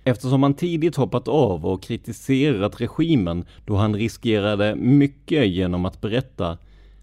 Eftersom 0.03 0.43
han 0.43 0.53
tidigt 0.53 0.95
hoppat 0.95 1.27
av 1.27 1.65
och 1.65 1.83
kritiserat 1.83 2.81
regimen 2.81 3.45
då 3.65 3.75
han 3.75 3.95
riskerade 3.95 4.75
mycket 4.75 5.47
genom 5.47 5.85
att 5.85 6.01
berätta 6.01 6.57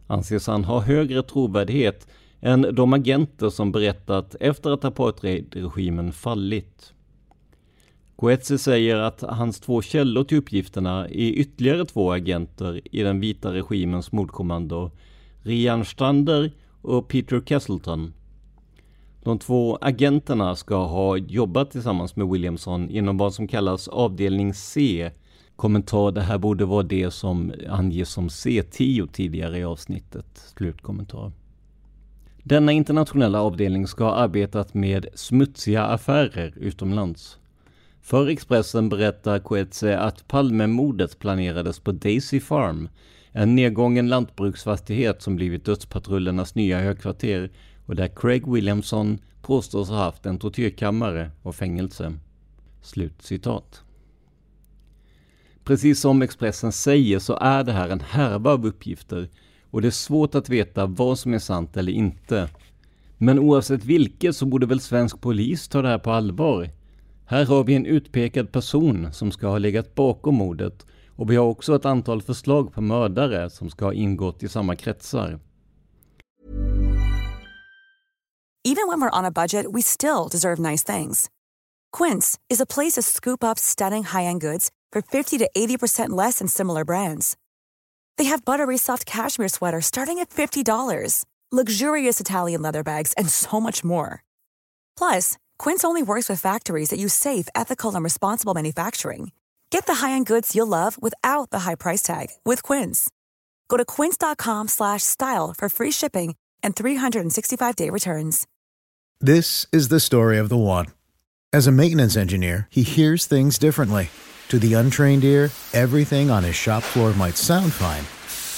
anses 0.06 0.46
han 0.46 0.64
ha 0.64 0.80
högre 0.80 1.22
trovärdighet 1.22 2.08
än 2.40 2.74
de 2.74 2.92
agenter 2.92 3.50
som 3.50 3.72
berättat 3.72 4.36
efter 4.40 4.70
att 4.70 4.84
apartheidregimen 4.84 6.12
fallit. 6.12 6.94
Coetze 8.20 8.58
säger 8.58 8.96
att 8.96 9.20
hans 9.20 9.60
två 9.60 9.82
källor 9.82 10.24
till 10.24 10.38
uppgifterna 10.38 11.04
är 11.08 11.30
ytterligare 11.30 11.84
två 11.84 12.12
agenter 12.12 12.80
i 12.96 13.02
den 13.02 13.20
vita 13.20 13.52
regimens 13.52 14.12
mordkommando, 14.12 14.90
Rian 15.42 15.84
Stander 15.84 16.52
och 16.82 17.08
Peter 17.08 17.40
Castleton. 17.40 18.12
De 19.22 19.38
två 19.38 19.78
agenterna 19.80 20.56
ska 20.56 20.76
ha 20.86 21.16
jobbat 21.16 21.70
tillsammans 21.70 22.16
med 22.16 22.28
Williamson 22.28 22.90
inom 22.90 23.16
vad 23.16 23.34
som 23.34 23.48
kallas 23.48 23.88
avdelning 23.88 24.54
C. 24.54 25.10
Kommentar, 25.56 26.12
det 26.12 26.20
här 26.20 26.38
borde 26.38 26.64
vara 26.64 26.82
det 26.82 27.10
som 27.10 27.52
anges 27.68 28.10
som 28.10 28.28
C10 28.28 29.08
tidigare 29.12 29.58
i 29.58 29.64
avsnittet. 29.64 30.52
Slutkommentar. 30.56 31.32
Denna 32.42 32.72
internationella 32.72 33.42
avdelning 33.42 33.86
ska 33.86 34.04
ha 34.04 34.14
arbetat 34.14 34.74
med 34.74 35.06
smutsiga 35.14 35.84
affärer 35.84 36.54
utomlands. 36.56 37.38
För 38.09 38.28
Expressen 38.28 38.88
berättar 38.88 39.38
Coetze 39.38 39.98
att 39.98 40.28
Palmemordet 40.28 41.18
planerades 41.18 41.80
på 41.80 41.92
Daisy 41.92 42.40
Farm, 42.40 42.88
en 43.32 43.54
nedgången 43.54 44.09
lantbruksfastighet 44.09 45.22
som 45.22 45.36
blivit 45.36 45.64
dödspatrullernas 45.64 46.54
nya 46.54 46.80
högkvarter 46.80 47.50
och 47.86 47.96
där 47.96 48.09
Craig 48.09 48.52
Williamson 48.52 49.18
påstås 49.42 49.88
ha 49.88 49.96
haft 49.96 50.26
en 50.26 50.38
tortyrkammare 50.38 51.30
och 51.42 51.54
fängelse. 51.54 52.12
Slut 52.82 53.22
citat. 53.22 53.82
Precis 55.64 56.00
som 56.00 56.22
Expressen 56.22 56.72
säger 56.72 57.18
så 57.18 57.38
är 57.40 57.64
det 57.64 57.72
här 57.72 57.88
en 57.88 58.00
härva 58.00 58.52
av 58.52 58.66
uppgifter 58.66 59.28
och 59.70 59.82
det 59.82 59.88
är 59.88 59.90
svårt 59.90 60.34
att 60.34 60.48
veta 60.48 60.86
vad 60.86 61.18
som 61.18 61.34
är 61.34 61.38
sant 61.38 61.76
eller 61.76 61.92
inte. 61.92 62.48
Men 63.18 63.38
oavsett 63.38 63.84
vilket 63.84 64.36
så 64.36 64.46
borde 64.46 64.66
väl 64.66 64.80
svensk 64.80 65.20
polis 65.20 65.68
ta 65.68 65.82
det 65.82 65.88
här 65.88 65.98
på 65.98 66.11
allvar. 66.11 66.78
Här 67.31 67.45
har 67.45 67.64
vi 67.64 67.74
en 67.74 67.87
utpekad 67.87 68.53
person 68.53 69.12
som 69.12 69.33
ska 69.33 69.47
ha 69.47 69.59
legat 69.59 69.95
bakom 69.95 70.35
mordet 70.35 70.87
och 71.16 71.31
vi 71.31 71.37
har 71.37 71.45
också 71.45 71.76
ett 71.76 71.85
antal 71.85 72.22
förslag 72.22 72.72
på 72.72 72.81
mördare 72.81 73.51
som 73.51 73.70
ska 73.70 73.85
ha 73.85 73.93
ingått 73.93 74.43
i 74.43 74.49
samma 74.49 74.76
kretsar. 74.76 75.41
Even 78.64 78.89
when 78.89 79.01
we're 79.01 79.18
on 79.18 79.24
a 79.24 79.31
budget 79.31 79.66
we 79.74 79.83
still 79.83 80.29
deserve 80.31 80.70
nice 80.70 80.97
things. 80.97 81.31
Quince 81.99 82.39
is 82.55 82.61
a 82.61 82.66
place 82.74 83.01
to 83.01 83.03
scoop 83.03 83.45
up 83.45 83.59
stunning 83.59 84.05
high-end 84.05 84.41
goods 84.41 84.70
for 84.93 85.03
50 85.03 85.39
to 85.39 85.49
80% 85.57 86.24
less 86.24 86.39
than 86.39 86.49
similar 86.49 86.85
brands. 86.85 87.37
They 88.16 88.31
have 88.31 88.45
buttery 88.45 88.79
soft 88.79 89.07
cashmere 89.07 89.49
sweaters 89.49 89.87
starting 89.87 90.18
at 90.18 90.31
$50, 90.31 91.24
luxurious 91.53 92.20
Italian 92.20 92.62
leather 92.62 92.83
bags, 92.83 93.14
and 93.16 93.29
so 93.29 93.61
much 93.61 93.85
more. 93.85 94.22
Plus, 94.99 95.37
Quince 95.59 95.84
only 95.84 96.02
works 96.02 96.28
with 96.28 96.40
factories 96.40 96.90
that 96.90 96.98
use 96.98 97.14
safe, 97.14 97.48
ethical, 97.54 97.94
and 97.94 98.04
responsible 98.04 98.52
manufacturing. 98.54 99.32
Get 99.70 99.86
the 99.86 100.06
high-end 100.06 100.26
goods 100.26 100.54
you'll 100.54 100.66
love 100.66 101.00
without 101.02 101.50
the 101.50 101.61
high 101.61 101.74
price 101.74 102.02
tag 102.02 102.28
with 102.44 102.62
Quince. 102.62 103.11
Go 103.68 103.76
to 103.76 103.84
quince.com/style 103.84 105.54
for 105.56 105.68
free 105.68 105.92
shipping 105.92 106.34
and 106.62 106.74
365-day 106.74 107.90
returns. 107.90 108.46
This 109.20 109.66
is 109.72 109.88
the 109.88 110.00
story 110.00 110.38
of 110.38 110.48
the 110.48 110.56
one. 110.56 110.86
As 111.52 111.66
a 111.66 111.72
maintenance 111.72 112.16
engineer, 112.16 112.66
he 112.70 112.82
hears 112.82 113.26
things 113.26 113.59
differently. 113.59 114.11
To 114.48 114.59
the 114.59 114.74
untrained 114.74 115.24
ear, 115.24 115.50
everything 115.72 116.30
on 116.30 116.44
his 116.44 116.56
shop 116.56 116.82
floor 116.82 117.12
might 117.14 117.36
sound 117.36 117.72
fine, 117.72 118.04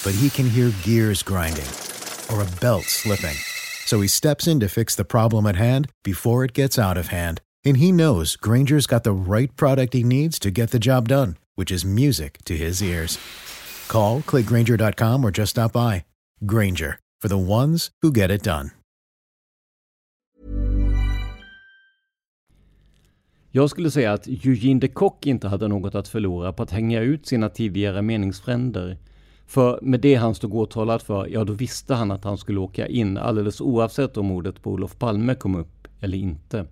but 0.03 0.17
he 0.19 0.29
can 0.29 0.49
hear 0.49 0.71
gears 0.83 1.23
grinding 1.23 1.69
or 2.31 2.41
a 2.41 2.51
belt 2.59 2.83
slipping. 2.83 3.37
So 3.85 4.01
he 4.01 4.07
steps 4.07 4.47
in 4.47 4.59
to 4.59 4.67
fix 4.67 4.95
the 4.95 5.05
problem 5.05 5.45
at 5.45 5.55
hand 5.55 5.89
before 6.03 6.45
it 6.45 6.53
gets 6.53 6.79
out 6.79 6.97
of 6.97 7.07
hand. 7.07 7.41
And 7.65 7.77
he 7.77 7.91
knows 7.91 8.35
Granger's 8.35 8.87
got 8.87 9.03
the 9.03 9.11
right 9.11 9.55
product 9.55 9.93
he 9.93 10.03
needs 10.03 10.39
to 10.39 10.49
get 10.49 10.71
the 10.71 10.79
job 10.79 11.07
done, 11.07 11.37
which 11.55 11.71
is 11.71 11.85
music 11.85 12.39
to 12.45 12.55
his 12.55 12.81
ears. 12.81 13.19
Call, 13.87 14.21
clickgranger.com, 14.21 15.25
or 15.25 15.31
just 15.31 15.51
stop 15.51 15.73
by. 15.73 16.05
Granger, 16.45 16.99
for 17.19 17.27
the 17.27 17.37
ones 17.37 17.91
who 18.01 18.11
get 18.11 18.31
it 18.31 18.43
done. 18.43 18.71
Jag 23.53 23.69
skulle 23.69 23.91
säga 23.91 24.13
att 24.13 24.27
Eugene 24.27 24.79
de 24.79 24.87
Kock 24.87 25.25
inte 25.25 25.47
hade 25.47 25.67
något 25.67 25.95
att 25.95 26.07
förlora 26.07 26.53
på 26.53 26.63
att 26.63 26.71
hänga 26.71 26.99
ut 26.99 27.27
sina 27.27 27.49
tidigare 27.49 28.01
meningsfränder. 28.01 28.97
För 29.51 29.79
med 29.81 29.99
det 29.99 30.15
han 30.15 30.35
stod 30.35 30.53
åtalad 30.53 31.01
för, 31.01 31.27
ja 31.27 31.43
då 31.43 31.53
visste 31.53 31.93
han 31.93 32.11
att 32.11 32.23
han 32.23 32.37
skulle 32.37 32.59
åka 32.59 32.87
in 32.87 33.17
alldeles 33.17 33.61
oavsett 33.61 34.17
om 34.17 34.25
mordet 34.25 34.61
på 34.61 34.71
Olof 34.71 34.97
Palme 34.99 35.35
kom 35.35 35.55
upp 35.55 35.87
eller 35.99 36.17
inte. 36.17 36.65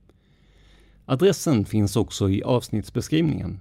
Adressen 1.05 1.65
finns 1.65 1.97
också 1.97 2.31
i 2.31 2.43
avsnittsbeskrivningen. 2.43 3.61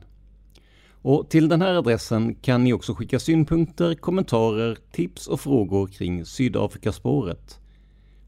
Och 0.91 1.29
till 1.29 1.49
den 1.49 1.61
här 1.61 1.73
adressen 1.73 2.35
kan 2.35 2.63
ni 2.63 2.73
också 2.73 2.93
skicka 2.93 3.19
synpunkter, 3.19 3.95
kommentarer, 3.95 4.77
tips 4.91 5.27
och 5.27 5.39
frågor 5.39 5.87
kring 5.87 6.25
Sydafrikaspåret. 6.25 7.59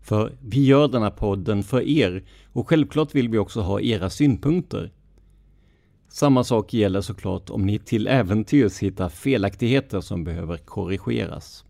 För 0.01 0.37
vi 0.41 0.65
gör 0.65 0.87
den 0.87 1.01
här 1.01 1.11
podden 1.11 1.63
för 1.63 1.81
er 1.81 2.23
och 2.53 2.69
självklart 2.69 3.15
vill 3.15 3.29
vi 3.29 3.37
också 3.37 3.61
ha 3.61 3.81
era 3.81 4.09
synpunkter. 4.09 4.91
Samma 6.09 6.43
sak 6.43 6.73
gäller 6.73 7.01
såklart 7.01 7.49
om 7.49 7.65
ni 7.65 7.79
till 7.79 8.07
äventyrs 8.07 8.79
hittar 8.79 9.09
felaktigheter 9.09 10.01
som 10.01 10.23
behöver 10.23 10.57
korrigeras. 10.57 11.65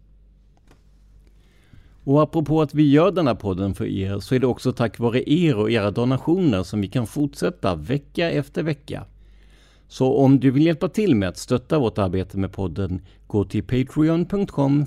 Och 2.05 2.21
apropå 2.21 2.61
att 2.61 2.73
vi 2.73 2.91
gör 2.91 3.11
den 3.11 3.27
här 3.27 3.35
podden 3.35 3.73
för 3.73 3.85
er 3.85 4.19
så 4.19 4.35
är 4.35 4.39
det 4.39 4.47
också 4.47 4.71
tack 4.71 4.99
vare 4.99 5.29
er 5.31 5.57
och 5.57 5.71
era 5.71 5.91
donationer 5.91 6.63
som 6.63 6.81
vi 6.81 6.87
kan 6.87 7.07
fortsätta 7.07 7.75
vecka 7.75 8.31
efter 8.31 8.63
vecka. 8.63 9.05
Så 9.87 10.17
om 10.17 10.39
du 10.39 10.51
vill 10.51 10.65
hjälpa 10.65 10.89
till 10.89 11.15
med 11.15 11.29
att 11.29 11.37
stötta 11.37 11.79
vårt 11.79 11.97
arbete 11.97 12.37
med 12.37 12.51
podden, 12.51 13.01
gå 13.27 13.45
till 13.45 13.63
patreon.com 13.63 14.85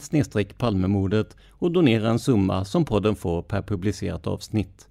palmemordet 0.58 1.36
och 1.48 1.72
donera 1.72 2.10
en 2.10 2.18
summa 2.18 2.64
som 2.64 2.84
podden 2.84 3.16
får 3.16 3.42
per 3.42 3.62
publicerat 3.62 4.26
avsnitt. 4.26 4.88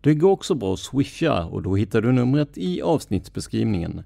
Det 0.00 0.14
går 0.14 0.30
också 0.30 0.54
bra 0.54 0.72
att 0.72 0.78
swisha 0.78 1.44
och 1.44 1.62
då 1.62 1.76
hittar 1.76 2.00
du 2.02 2.12
numret 2.12 2.58
i 2.58 2.82
avsnittsbeskrivningen. 2.82 4.02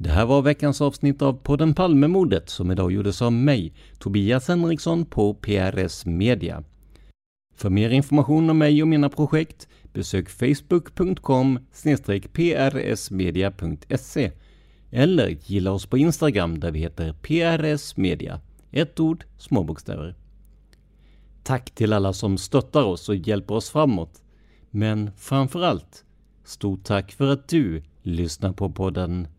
Det 0.00 0.10
här 0.10 0.26
var 0.26 0.42
veckans 0.42 0.80
avsnitt 0.80 1.22
av 1.22 1.32
podden 1.32 1.74
Palmemordet 1.74 2.48
som 2.48 2.70
idag 2.70 2.92
gjordes 2.92 3.22
av 3.22 3.32
mig, 3.32 3.72
Tobias 3.98 4.48
Henriksson 4.48 5.04
på 5.04 5.34
PRS 5.34 6.06
Media. 6.06 6.64
För 7.54 7.70
mer 7.70 7.90
information 7.90 8.50
om 8.50 8.58
mig 8.58 8.82
och 8.82 8.88
mina 8.88 9.08
projekt 9.08 9.68
besök 9.92 10.28
facebook.com 10.28 11.58
prsmedia.se 12.32 14.32
eller 14.90 15.36
gilla 15.44 15.72
oss 15.72 15.86
på 15.86 15.98
Instagram 15.98 16.60
där 16.60 16.70
vi 16.70 16.78
heter 16.78 17.12
PRS 17.12 17.96
Media. 17.96 18.40
Ett 18.70 19.00
ord, 19.00 19.24
små 19.38 19.64
bokstäver. 19.64 20.14
Tack 21.42 21.70
till 21.70 21.92
alla 21.92 22.12
som 22.12 22.38
stöttar 22.38 22.82
oss 22.82 23.08
och 23.08 23.16
hjälper 23.16 23.54
oss 23.54 23.70
framåt. 23.70 24.22
Men 24.70 25.10
framför 25.16 25.62
allt, 25.62 26.04
stort 26.44 26.84
tack 26.84 27.12
för 27.12 27.32
att 27.32 27.48
du 27.48 27.82
lyssnar 28.02 28.52
på 28.52 28.70
podden 28.70 29.28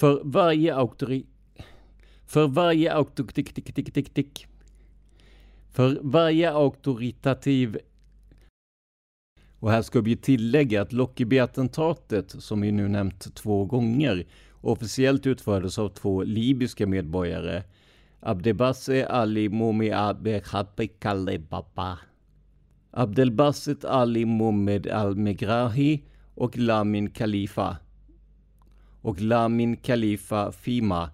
För 0.00 0.20
varje 0.24 0.74
auktori... 0.74 1.26
För 2.26 2.48
varje 2.48 2.92
auktoritik... 2.92 4.46
För 5.70 5.98
varje 6.02 6.52
auktoritativ 6.52 7.78
Och 9.58 9.70
här 9.70 9.82
ska 9.82 10.00
vi 10.00 10.16
tillägga 10.16 10.82
att 10.82 10.92
Lockerbie-attentatet, 10.92 12.30
som 12.30 12.60
vi 12.60 12.72
nu 12.72 12.88
nämnt 12.88 13.34
två 13.34 13.64
gånger, 13.64 14.26
officiellt 14.60 15.26
utfördes 15.26 15.78
av 15.78 15.88
två 15.88 16.22
libyska 16.22 16.86
medborgare, 16.86 17.62
Abdebasse 18.20 19.06
Ali 19.06 19.48
Momi 19.48 19.90
Abekhape 19.90 20.88
Baba. 21.50 21.98
Abdelbaset 22.90 23.84
Ali 23.84 24.24
Mohamed 24.24 24.86
Al-Megrahi 24.86 26.02
och 26.34 26.58
Lamin 26.58 27.10
Khalifa. 27.10 27.76
Och 29.02 29.20
Lamin 29.20 29.76
Khalifa 29.76 30.52
Fima. 30.52 31.10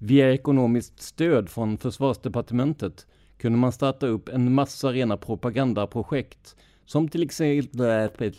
Via 0.00 0.32
ekonomiskt 0.32 1.00
stöd 1.00 1.48
från 1.48 1.78
försvarsdepartementet 1.78 3.06
kunde 3.36 3.58
man 3.58 3.72
starta 3.72 4.06
upp 4.06 4.28
en 4.28 4.54
massa 4.54 4.92
rena 4.92 5.16
propagandaprojekt 5.16 6.56
som 6.84 7.08
till 7.08 7.22
exempel, 7.22 8.34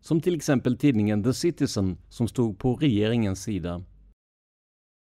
som 0.00 0.20
till 0.20 0.34
exempel 0.36 0.76
tidningen 0.76 1.22
The 1.24 1.34
Citizen 1.34 1.98
som 2.08 2.28
stod 2.28 2.58
på 2.58 2.74
regeringens 2.74 3.42
sida. 3.42 3.82